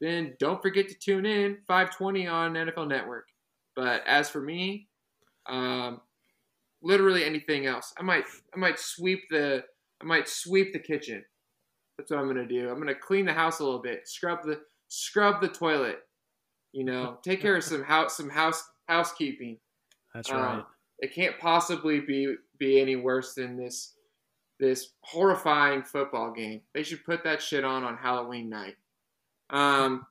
[0.00, 3.28] then don't forget to tune in 520 on NFL Network.
[3.74, 4.88] But as for me,
[5.48, 6.00] um,
[6.82, 8.24] literally anything else, I might
[8.54, 9.64] I might sweep the
[10.00, 11.24] I might sweep the kitchen.
[11.98, 12.68] That's what I'm gonna do.
[12.70, 15.98] I'm gonna clean the house a little bit, scrub the scrub the toilet.
[16.72, 19.58] You know, take care of some house some house housekeeping.
[20.14, 20.56] That's right.
[20.56, 20.66] Um,
[20.98, 23.94] it can't possibly be be any worse than this
[24.58, 26.62] this horrifying football game.
[26.74, 28.76] They should put that shit on on Halloween night.
[29.50, 30.06] Um,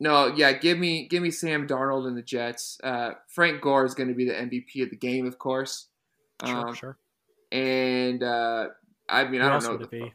[0.00, 2.78] no, yeah, give me give me Sam Darnold and the Jets.
[2.82, 5.88] Uh, Frank Gore is going to be the MVP of the game, of course.
[6.44, 6.98] Sure, um, sure.
[7.52, 8.68] And uh,
[9.08, 9.76] I mean, Who I don't know.
[9.76, 10.10] What the,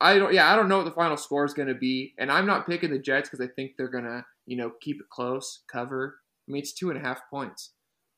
[0.00, 0.32] I, I don't.
[0.32, 2.66] Yeah, I don't know what the final score is going to be, and I'm not
[2.66, 6.18] picking the Jets because I think they're gonna, you know, keep it close, cover.
[6.48, 7.72] I mean, it's two and a half points.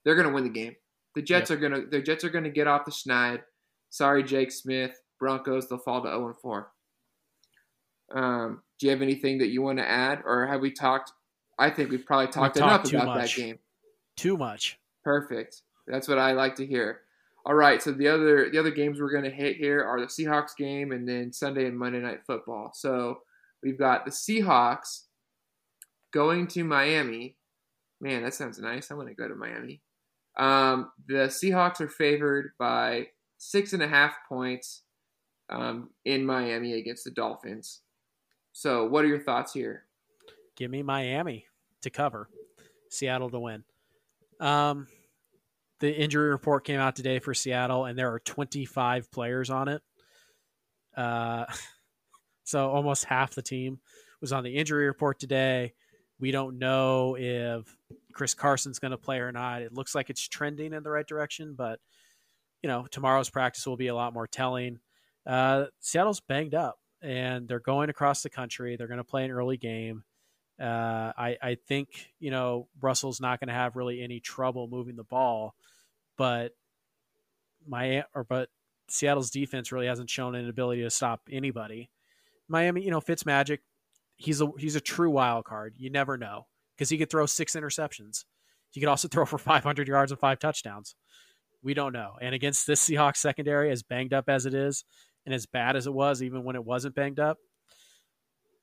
[0.05, 0.77] They're gonna win the game.
[1.15, 1.59] The Jets yep.
[1.59, 3.43] are gonna the Jets are gonna get off the schneid.
[3.91, 5.01] Sorry, Jake Smith.
[5.21, 6.73] Broncos they'll fall to 0 and 4.
[8.15, 11.13] Um, do you have anything that you want to add, or have we talked?
[11.59, 13.37] I think we've probably talked, we've enough about much.
[13.37, 13.59] that game.
[14.17, 14.79] Too much.
[15.05, 15.63] Perfect.
[15.87, 17.01] That's what I like to hear.
[17.47, 20.07] All right, so the other the other games we're going to hit here are the
[20.07, 22.73] Seahawks game and then Sunday and Monday night football.
[22.75, 23.21] So
[23.63, 25.03] we've got the Seahawks
[26.11, 27.37] going to Miami.
[28.01, 28.91] Man, that sounds nice.
[28.91, 29.83] I want to go to Miami.
[30.37, 33.09] Um, the Seahawks are favored by
[33.39, 34.83] six and a half points
[35.49, 37.81] um, in Miami against the Dolphins.
[38.53, 39.85] So, what are your thoughts here?
[40.57, 41.47] Give me Miami
[41.83, 42.29] to cover,
[42.89, 43.65] Seattle to win.
[44.41, 44.87] Um,
[45.81, 49.83] the injury report came out today for Seattle, and there are 25 players on it.
[50.97, 51.45] Uh,
[52.45, 53.81] so almost half the team
[54.21, 55.75] was on the injury report today.
[56.19, 57.77] We don't know if
[58.15, 59.63] Chris Carson's going to play or not.
[59.63, 61.81] It looks like it's trending in the right direction, but
[62.63, 64.79] you know tomorrow's practice will be a lot more telling.
[65.27, 68.77] Uh, Seattle's banged up, and they're going across the country.
[68.77, 70.05] They're going to play an early game.
[70.61, 74.97] Uh, I, I think you know Russell's not going to have really any trouble moving
[74.97, 75.55] the ball,
[76.17, 76.53] but
[77.67, 78.49] my or but
[78.89, 81.91] Seattle's defense really hasn't shown an ability to stop anybody.
[82.47, 83.59] Miami, you know, Fitzmagic,
[84.17, 85.75] he's a he's a true wild card.
[85.77, 86.47] You never know
[86.77, 88.25] because he could throw six interceptions.
[88.71, 90.95] He could also throw for 500 yards and five touchdowns.
[91.63, 92.13] We don't know.
[92.21, 94.85] And against this Seahawks secondary, as banged up as it is,
[95.25, 97.39] and as bad as it was, even when it wasn't banged up,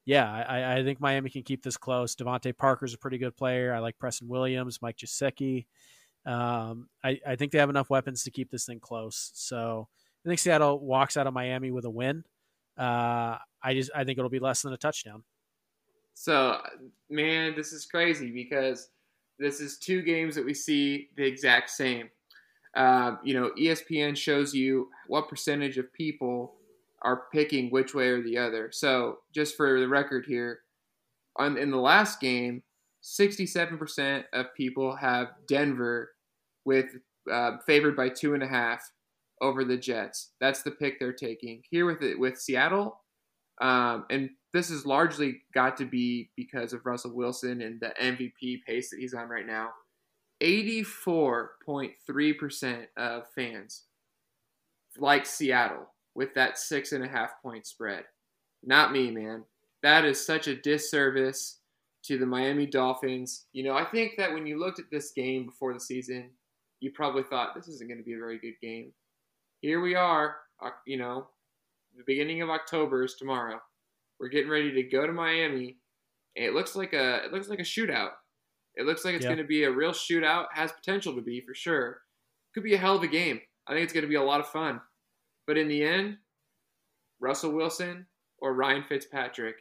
[0.05, 2.16] yeah, I, I think Miami can keep this close.
[2.16, 3.74] DeVante Parker's a pretty good player.
[3.74, 5.66] I like Preston Williams, Mike Gesicki.
[6.26, 9.32] Um, I, I think they have enough weapons to keep this thing close.
[9.34, 9.88] So
[10.26, 12.24] I think Seattle walks out of Miami with a win.
[12.78, 15.24] Uh, I just I think it'll be less than a touchdown.
[16.14, 16.59] So,
[17.09, 18.89] man, this is crazy because
[19.39, 22.09] this is two games that we see the exact same.
[22.76, 26.53] Uh, you know, ESPN shows you what percentage of people
[27.01, 28.70] are picking which way or the other.
[28.72, 30.59] So, just for the record here,
[31.38, 32.64] on in the last game,
[33.03, 36.12] 67% of people have Denver
[36.66, 36.86] with
[37.32, 38.84] uh, favored by two and a half
[39.41, 40.30] over the Jets.
[40.39, 43.01] That's the pick they're taking here with it with Seattle,
[43.59, 48.64] um, and this has largely got to be because of Russell Wilson and the MVP
[48.68, 49.70] pace that he's on right now.
[50.41, 53.84] 84.3% of fans
[54.97, 58.04] like Seattle with that six and a half point spread.
[58.64, 59.43] Not me, man.
[59.84, 61.60] That is such a disservice
[62.04, 63.45] to the Miami Dolphins.
[63.54, 66.30] You know, I think that when you looked at this game before the season,
[66.80, 68.91] you probably thought this isn't going to be a very good game.
[69.62, 71.28] Here we are, uh, you know,
[71.95, 73.62] the beginning of October is tomorrow.
[74.22, 75.78] We're getting ready to go to Miami.
[76.36, 78.11] It looks like a it looks like a shootout.
[78.76, 79.32] It looks like it's yeah.
[79.32, 80.45] going to be a real shootout.
[80.53, 82.01] Has potential to be for sure.
[82.53, 83.41] Could be a hell of a game.
[83.67, 84.80] I think it's going to be a lot of fun.
[85.47, 86.17] But in the end,
[87.19, 88.05] Russell Wilson
[88.38, 89.55] or Ryan Fitzpatrick,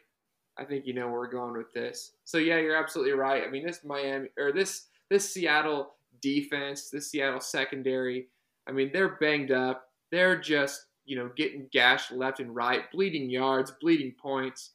[0.59, 2.11] I think you know where we're going with this.
[2.23, 3.43] So yeah, you're absolutely right.
[3.43, 8.27] I mean, this Miami or this this Seattle defense, this Seattle secondary,
[8.67, 9.89] I mean, they're banged up.
[10.11, 14.71] They're just, you know, getting gashed left and right, bleeding yards, bleeding points.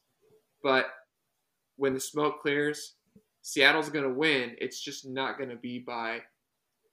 [0.63, 0.87] But
[1.77, 2.93] when the smoke clears,
[3.41, 4.55] Seattle's going to win.
[4.59, 6.21] It's just not going to be by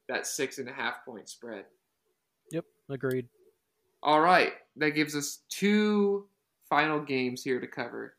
[0.09, 1.65] that six and a half point spread.
[2.53, 3.29] Yep, agreed.
[4.03, 6.27] All right, that gives us two
[6.69, 8.17] final games here to cover.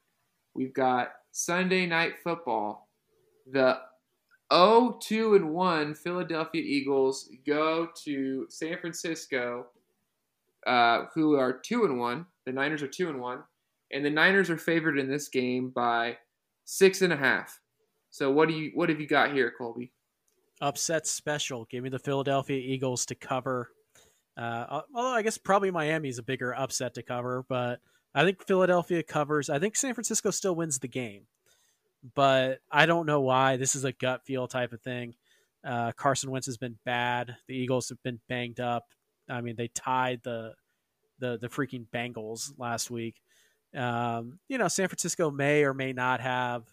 [0.54, 2.90] We've got Sunday night football.
[3.52, 3.80] The
[4.54, 9.68] 0 2 and 1 Philadelphia Eagles go to San Francisco,
[10.66, 12.26] uh, who are 2 and 1.
[12.46, 13.44] The Niners are 2 and 1.
[13.92, 16.18] And the Niners are favored in this game by
[16.66, 17.60] six and a half.
[18.10, 19.92] So what do you what have you got here, Colby?
[20.62, 21.66] Upset special.
[21.66, 23.70] Give me the Philadelphia Eagles to cover
[24.38, 27.80] uh, although I guess probably Miami is a bigger upset to cover, but
[28.14, 29.50] I think Philadelphia covers.
[29.50, 31.24] I think San Francisco still wins the game,
[32.16, 33.58] but I don't know why.
[33.58, 35.16] This is a gut feel type of thing.
[35.64, 37.36] Uh, Carson Wentz has been bad.
[37.48, 38.84] The Eagles have been banged up.
[39.30, 40.54] I mean, they tied the
[41.20, 43.22] the the freaking Bengals last week.
[43.76, 46.64] Um, you know, San Francisco may or may not have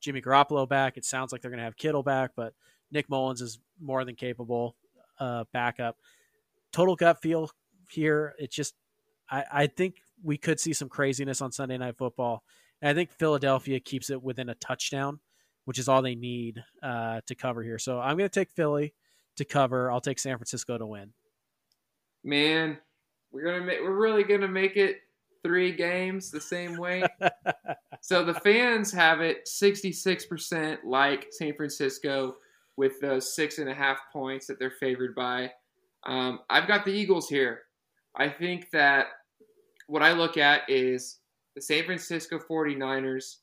[0.00, 0.96] Jimmy Garoppolo back.
[0.96, 2.54] It sounds like they're going to have Kittle back, but
[2.90, 4.76] Nick Mullens is more than capable
[5.18, 5.96] uh, backup
[6.72, 7.50] total gut feel
[7.90, 8.34] here.
[8.38, 8.74] It just,
[9.30, 12.42] I, I think we could see some craziness on Sunday Night Football.
[12.82, 15.20] And I think Philadelphia keeps it within a touchdown,
[15.64, 17.78] which is all they need uh, to cover here.
[17.78, 18.94] So I'm going to take Philly
[19.36, 19.90] to cover.
[19.90, 21.12] I'll take San Francisco to win.
[22.24, 22.78] Man,
[23.32, 24.98] we're gonna make, we're really gonna make it
[25.42, 27.02] three games the same way.
[28.00, 32.36] so the fans have it 66% like San Francisco
[32.76, 35.50] with those six and a half points that they're favored by.
[36.06, 37.60] Um, I've got the Eagles here.
[38.16, 39.06] I think that
[39.86, 41.18] what I look at is
[41.54, 43.36] the San Francisco 49ers.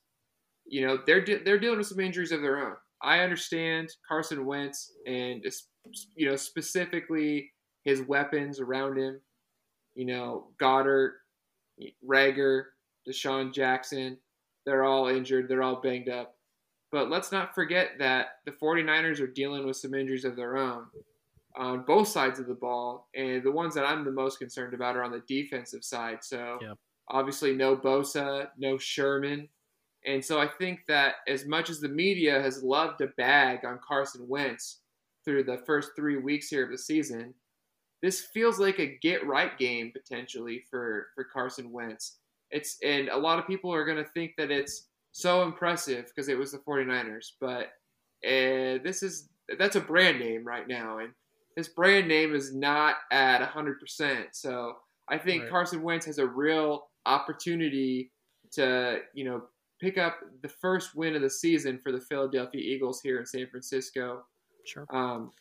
[0.65, 2.75] You know, they're de- they're dealing with some injuries of their own.
[3.01, 5.43] I understand Carson Wentz and
[6.15, 7.51] you know specifically
[7.87, 9.21] his weapons around him.
[9.95, 11.13] You know, Goedert,
[12.05, 12.65] Reagor,
[13.07, 14.17] DeSean Jackson,
[14.65, 16.35] they're all injured, they're all banged up.
[16.91, 20.85] But let's not forget that the 49ers are dealing with some injuries of their own
[21.55, 24.97] on both sides of the ball, and the ones that I'm the most concerned about
[24.97, 26.19] are on the defensive side.
[26.21, 26.59] So
[27.07, 29.47] obviously, no Bosa, no Sherman,
[30.05, 33.79] and so I think that as much as the media has loved to bag on
[33.85, 34.81] Carson Wentz
[35.25, 37.33] through the first three weeks here of the season,
[38.01, 42.17] this feels like a get right game potentially for for Carson Wentz.
[42.51, 46.29] It's and a lot of people are going to think that it's so impressive because
[46.29, 47.67] it was the 49ers, but
[48.25, 51.11] uh, this is that's a brand name right now and
[51.57, 54.25] his brand name is not at 100%.
[54.31, 54.75] So
[55.09, 55.51] I think right.
[55.51, 58.11] Carson Wentz has a real opportunity
[58.51, 59.41] to, you know,
[59.81, 63.47] pick up the first win of the season for the Philadelphia Eagles here in San
[63.47, 64.23] Francisco.
[64.65, 64.85] Sure.
[64.91, 65.31] Um,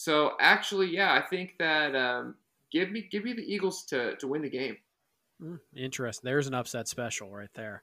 [0.00, 2.36] so actually, yeah, I think that um,
[2.72, 4.78] give me give me the Eagles to to win the game.
[5.42, 6.26] Mm, interesting.
[6.26, 7.82] There's an upset special right there.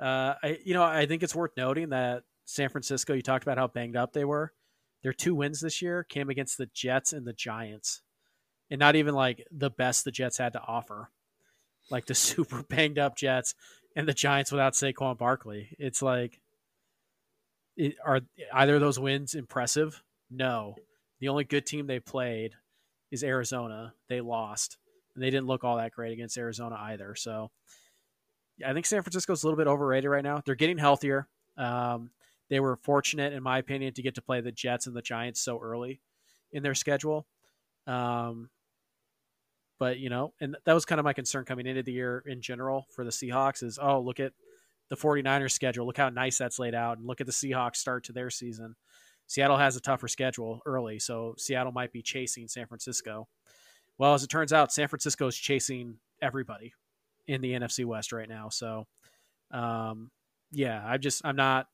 [0.00, 3.14] Uh, I you know I think it's worth noting that San Francisco.
[3.14, 4.52] You talked about how banged up they were.
[5.04, 8.02] Their two wins this year came against the Jets and the Giants,
[8.68, 11.08] and not even like the best the Jets had to offer,
[11.88, 13.54] like the super banged up Jets
[13.94, 15.68] and the Giants without Saquon Barkley.
[15.78, 16.40] It's like,
[17.76, 20.02] it, are either of those wins impressive?
[20.32, 20.74] No.
[21.24, 22.52] The only good team they played
[23.10, 23.94] is Arizona.
[24.10, 24.76] They lost,
[25.14, 27.14] and they didn't look all that great against Arizona either.
[27.14, 27.50] So,
[28.62, 30.42] I think San Francisco's a little bit overrated right now.
[30.44, 31.26] They're getting healthier.
[31.56, 32.10] Um,
[32.50, 35.40] they were fortunate, in my opinion, to get to play the Jets and the Giants
[35.40, 36.02] so early
[36.52, 37.26] in their schedule.
[37.86, 38.50] Um,
[39.78, 42.42] but you know, and that was kind of my concern coming into the year in
[42.42, 44.34] general for the Seahawks is, oh, look at
[44.90, 45.86] the 49ers schedule.
[45.86, 46.98] Look how nice that's laid out.
[46.98, 48.76] And look at the Seahawks start to their season.
[49.26, 53.28] Seattle has a tougher schedule early, so Seattle might be chasing San Francisco.
[53.98, 56.74] Well, as it turns out, San Francisco is chasing everybody
[57.26, 58.48] in the NFC West right now.
[58.48, 58.86] So,
[59.50, 60.10] um,
[60.50, 61.66] yeah, I'm just I'm not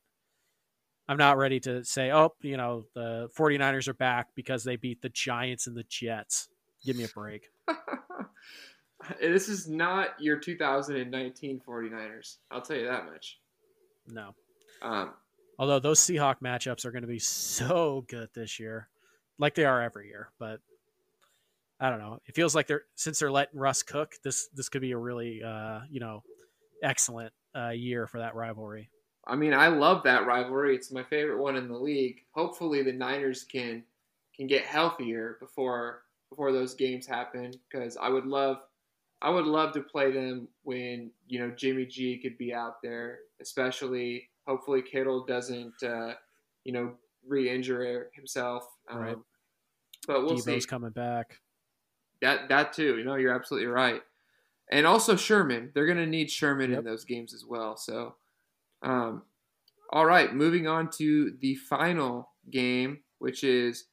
[1.11, 5.03] I'm not ready to say, oh, you know, the 49ers are back because they beat
[5.03, 6.49] the Giants and the Jets.
[6.85, 7.49] Give me a break.
[9.21, 12.37] this is not your 2019 49ers.
[12.53, 13.41] I'll tell you that much.
[14.07, 14.35] No.
[14.83, 15.15] Um,
[15.61, 18.89] Although those Seahawk matchups are going to be so good this year,
[19.39, 20.31] like they are every year.
[20.39, 20.61] But
[21.79, 22.19] I don't know.
[22.25, 24.15] It feels like they're since they're letting Russ cook.
[24.25, 26.23] This this could be a really uh, you know
[26.83, 28.89] excellent uh, year for that rivalry.
[29.27, 30.75] I mean, I love that rivalry.
[30.75, 32.25] It's my favorite one in the league.
[32.31, 33.85] Hopefully, the Niners can
[34.35, 38.63] can get healthier before before those games happen because I would love
[39.21, 43.19] I would love to play them when you know Jimmy G could be out there,
[43.43, 46.15] especially hopefully Kittle doesn't uh,
[46.65, 46.95] you know
[47.27, 48.65] re-injure himself.
[48.91, 49.17] Um, right.
[50.07, 50.69] But we'll Debo's see.
[50.69, 51.37] coming back.
[52.23, 52.99] That that too.
[52.99, 54.03] You know, you're absolutely right.
[54.73, 55.71] And also Sherman.
[55.75, 56.79] They're going to need Sherman Yep.
[56.81, 57.77] in those games as well.
[57.77, 58.15] So,
[58.83, 59.23] um,
[59.93, 63.87] all right, moving on to the final game, which is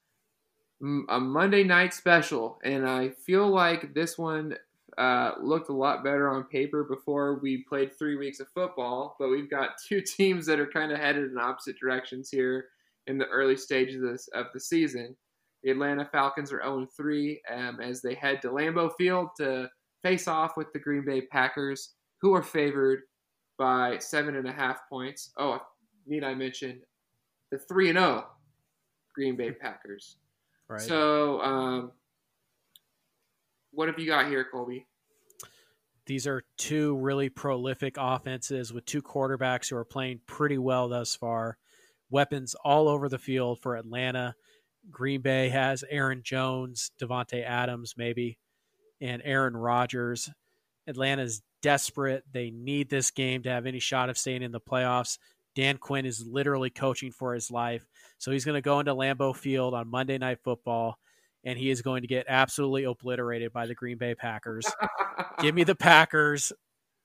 [1.10, 4.56] a Monday night special, and I feel like this one
[4.98, 9.16] uh, looked a lot better on paper before we played three weeks of football.
[9.20, 12.66] But we've got two teams that are kind of headed in opposite directions here
[13.08, 15.16] in the early stages of, this, of the season.
[15.64, 19.70] The Atlanta Falcons are 0 3 um, as they head to Lambeau Field to
[20.04, 23.02] face off with the Green Bay Packers, who are favored
[23.58, 25.32] by seven and a half points.
[25.38, 25.60] Oh,
[26.06, 26.82] need I mention
[27.52, 28.26] the 3 and 0
[29.16, 30.18] Green Bay Packers.
[30.70, 30.82] Right.
[30.82, 31.92] So, um,
[33.78, 34.88] what have you got here, Colby?
[36.08, 41.16] These are two really prolific offenses with two quarterbacks who are playing pretty well thus
[41.16, 41.60] far.
[42.10, 44.34] Weapons all over the field for Atlanta.
[44.90, 48.40] Green Bay has Aaron Jones, Davante Adams, maybe,
[49.00, 50.32] and Aaron Rodgers.
[50.88, 52.24] Atlanta's desperate.
[52.32, 55.20] They need this game to have any shot of staying in the playoffs.
[55.54, 57.86] Dan Quinn is literally coaching for his life.
[58.18, 60.98] So he's going to go into Lambeau Field on Monday Night Football,
[61.48, 64.66] and he is going to get absolutely obliterated by the Green Bay Packers.
[65.42, 66.52] Give me the Packers,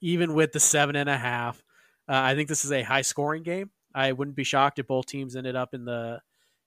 [0.01, 1.62] even with the seven and a half.
[2.09, 3.70] Uh, I think this is a high scoring game.
[3.95, 6.20] I wouldn't be shocked if both teams ended up in the,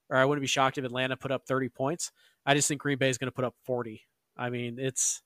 [0.09, 2.13] or I wouldn't be shocked if Atlanta put up 30 points.
[2.45, 4.01] I just think Green Bay is going to put up 40.
[4.37, 5.21] I mean, it's,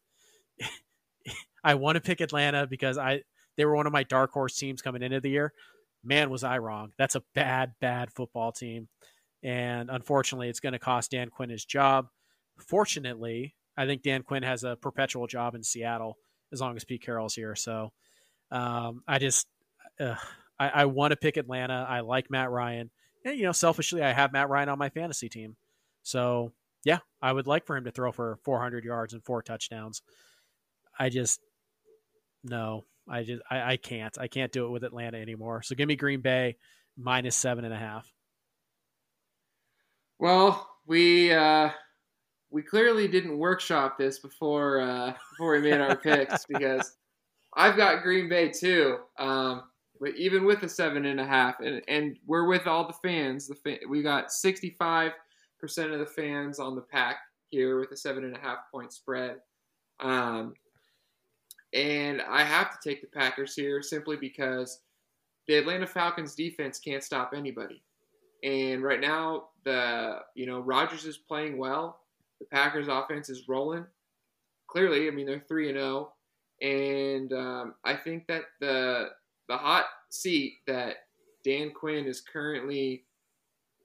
[1.64, 3.22] I want to pick Atlanta because I,
[3.58, 5.54] they were one of my dark horse teams coming into the year.
[6.04, 6.94] Man, was I wrong.
[6.98, 8.88] That's a bad, bad football team.
[9.44, 12.08] And unfortunately, it's going to cost Dan Quinn his job.
[12.62, 16.18] Fortunately, I think Dan Quinn has a perpetual job in Seattle
[16.52, 17.56] as long as Pete Carroll's here.
[17.56, 17.92] So
[18.52, 19.48] um, I just
[20.00, 20.16] uh,
[20.60, 21.86] I, I want to pick Atlanta.
[21.88, 22.90] I like Matt Ryan,
[23.26, 25.56] and you know, selfishly, I have Matt Ryan on my fantasy team.
[26.04, 26.54] So
[26.84, 30.02] yeah, I would like for him to throw for 400 yards and four touchdowns.
[30.98, 31.40] I just
[32.44, 34.18] no, I just I, I can't.
[34.18, 35.62] I can't do it with Atlanta anymore.
[35.64, 36.58] So give me Green Bay
[36.98, 38.12] minus seven and a half.
[40.18, 41.70] Well, we uh,
[42.52, 46.98] we clearly didn't workshop this before uh, before we made our picks because
[47.56, 48.98] I've got Green Bay too.
[49.18, 49.64] Um,
[50.00, 53.48] but even with the seven and a half, and, and we're with all the fans.
[53.48, 55.12] The we got sixty five
[55.60, 57.18] percent of the fans on the pack
[57.50, 59.38] here with a seven and a half point spread.
[60.00, 60.54] Um,
[61.74, 64.82] and I have to take the Packers here simply because
[65.48, 67.84] the Atlanta Falcons defense can't stop anybody.
[68.44, 71.99] And right now, the you know Rodgers is playing well.
[72.40, 73.86] The Packers offense is rolling.
[74.68, 76.14] Clearly, I mean they're three and zero,
[76.62, 79.10] and um, I think that the
[79.48, 80.98] the hot seat that
[81.44, 83.04] Dan Quinn is currently,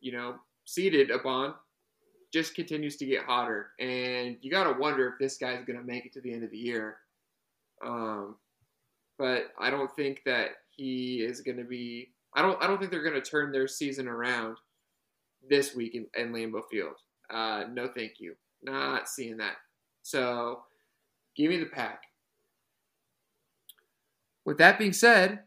[0.00, 0.36] you know,
[0.66, 1.54] seated upon,
[2.32, 5.84] just continues to get hotter, and you got to wonder if this guy's going to
[5.84, 6.98] make it to the end of the year.
[7.84, 8.36] Um,
[9.18, 12.08] but I don't think that he is going to be.
[12.34, 12.62] I don't.
[12.62, 14.58] I don't think they're going to turn their season around
[15.48, 16.96] this week in, in Lambeau Field.
[17.30, 18.34] Uh, no, thank you.
[18.64, 19.56] Not seeing that.
[20.02, 20.62] So,
[21.36, 22.02] give me the pack.
[24.44, 25.40] With that being said,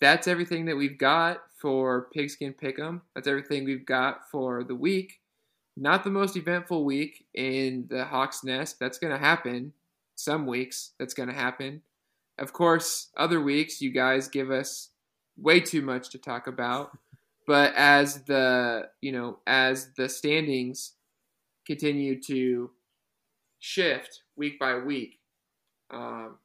[0.00, 3.02] that's everything that we've got for Pigskin Pick'em.
[3.14, 5.20] That's everything we've got for the week.
[5.76, 8.78] Not the most eventful week in the Hawks Nest.
[8.80, 9.72] That's going to happen
[10.14, 10.92] some weeks.
[10.98, 11.82] That's going to happen.
[12.38, 14.90] Of course, other weeks you guys give us
[15.36, 16.96] way too much to talk about.
[17.46, 20.92] But as the you know as the standings
[21.70, 22.68] continue to
[23.60, 25.20] shift week by week,
[25.92, 26.36] um,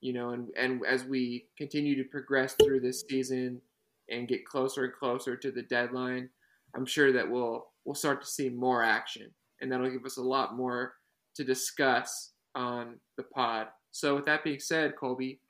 [0.00, 3.60] you know, and, and as we continue to progress through this season
[4.08, 6.30] and get closer and closer to the deadline,
[6.74, 10.22] I'm sure that we'll we'll start to see more action, and that'll give us a
[10.22, 10.94] lot more
[11.34, 13.66] to discuss on the pod.
[13.90, 15.40] So, with that being said, Colby,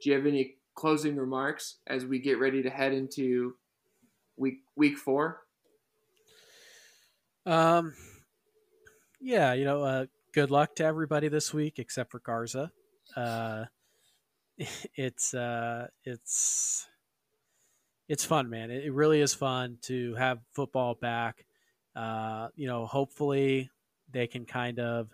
[0.00, 3.54] do you have any closing remarks as we get ready to head into
[4.38, 5.40] week week four?
[7.44, 7.92] Um,
[9.22, 12.72] yeah, you know, uh, good luck to everybody this week except for Garza.
[13.16, 13.64] Uh,
[14.96, 16.88] it's uh, it's
[18.08, 18.70] it's fun, man.
[18.70, 21.46] It, it, really is fun to have football back.
[21.94, 23.70] Uh, you know, hopefully
[24.10, 25.08] they can kind of,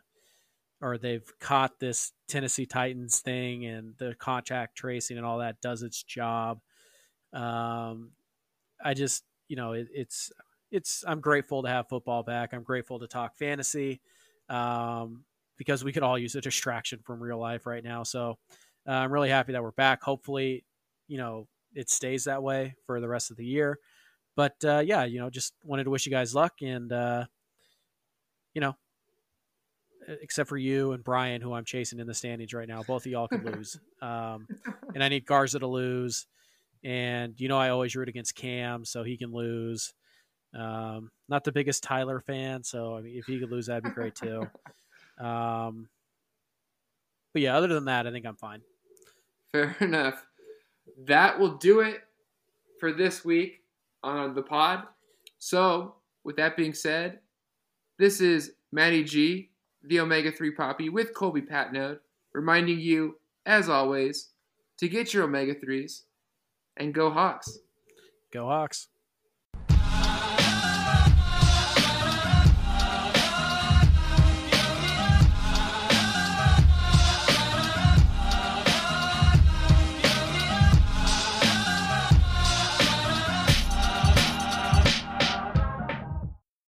[0.80, 5.82] or they've caught this Tennessee Titans thing and the contact tracing and all that does
[5.82, 6.60] its job.
[7.32, 8.12] Um,
[8.82, 10.32] I just, you know, it, it's
[10.70, 11.04] it's.
[11.06, 12.52] I'm grateful to have football back.
[12.52, 14.00] I'm grateful to talk fantasy
[14.48, 15.24] um,
[15.56, 18.02] because we could all use a distraction from real life right now.
[18.02, 18.38] So
[18.86, 20.02] uh, I'm really happy that we're back.
[20.02, 20.64] Hopefully,
[21.06, 23.78] you know, it stays that way for the rest of the year.
[24.36, 27.24] But uh, yeah, you know, just wanted to wish you guys luck and, uh,
[28.54, 28.76] you know,
[30.22, 32.82] except for you and Brian, who I'm chasing in the standings right now.
[32.82, 33.78] Both of y'all can lose.
[34.00, 34.46] Um,
[34.94, 36.28] and I need Garza to lose.
[36.84, 39.92] And, you know, I always root against Cam, so he can lose.
[40.54, 43.90] Um, not the biggest Tyler fan, so I mean, if he could lose, that'd be
[43.90, 44.46] great too.
[45.18, 45.88] Um,
[47.32, 48.62] but yeah, other than that, I think I'm fine.
[49.50, 50.24] Fair enough.
[51.06, 52.02] That will do it
[52.78, 53.62] for this week
[54.02, 54.84] on the pod.
[55.38, 57.18] So, with that being said,
[57.98, 59.50] this is Matty G,
[59.84, 61.98] the Omega 3 Poppy, with Colby Patnode,
[62.32, 64.30] reminding you, as always,
[64.78, 66.02] to get your Omega 3s
[66.76, 67.58] and go Hawks.
[68.32, 68.88] Go Hawks.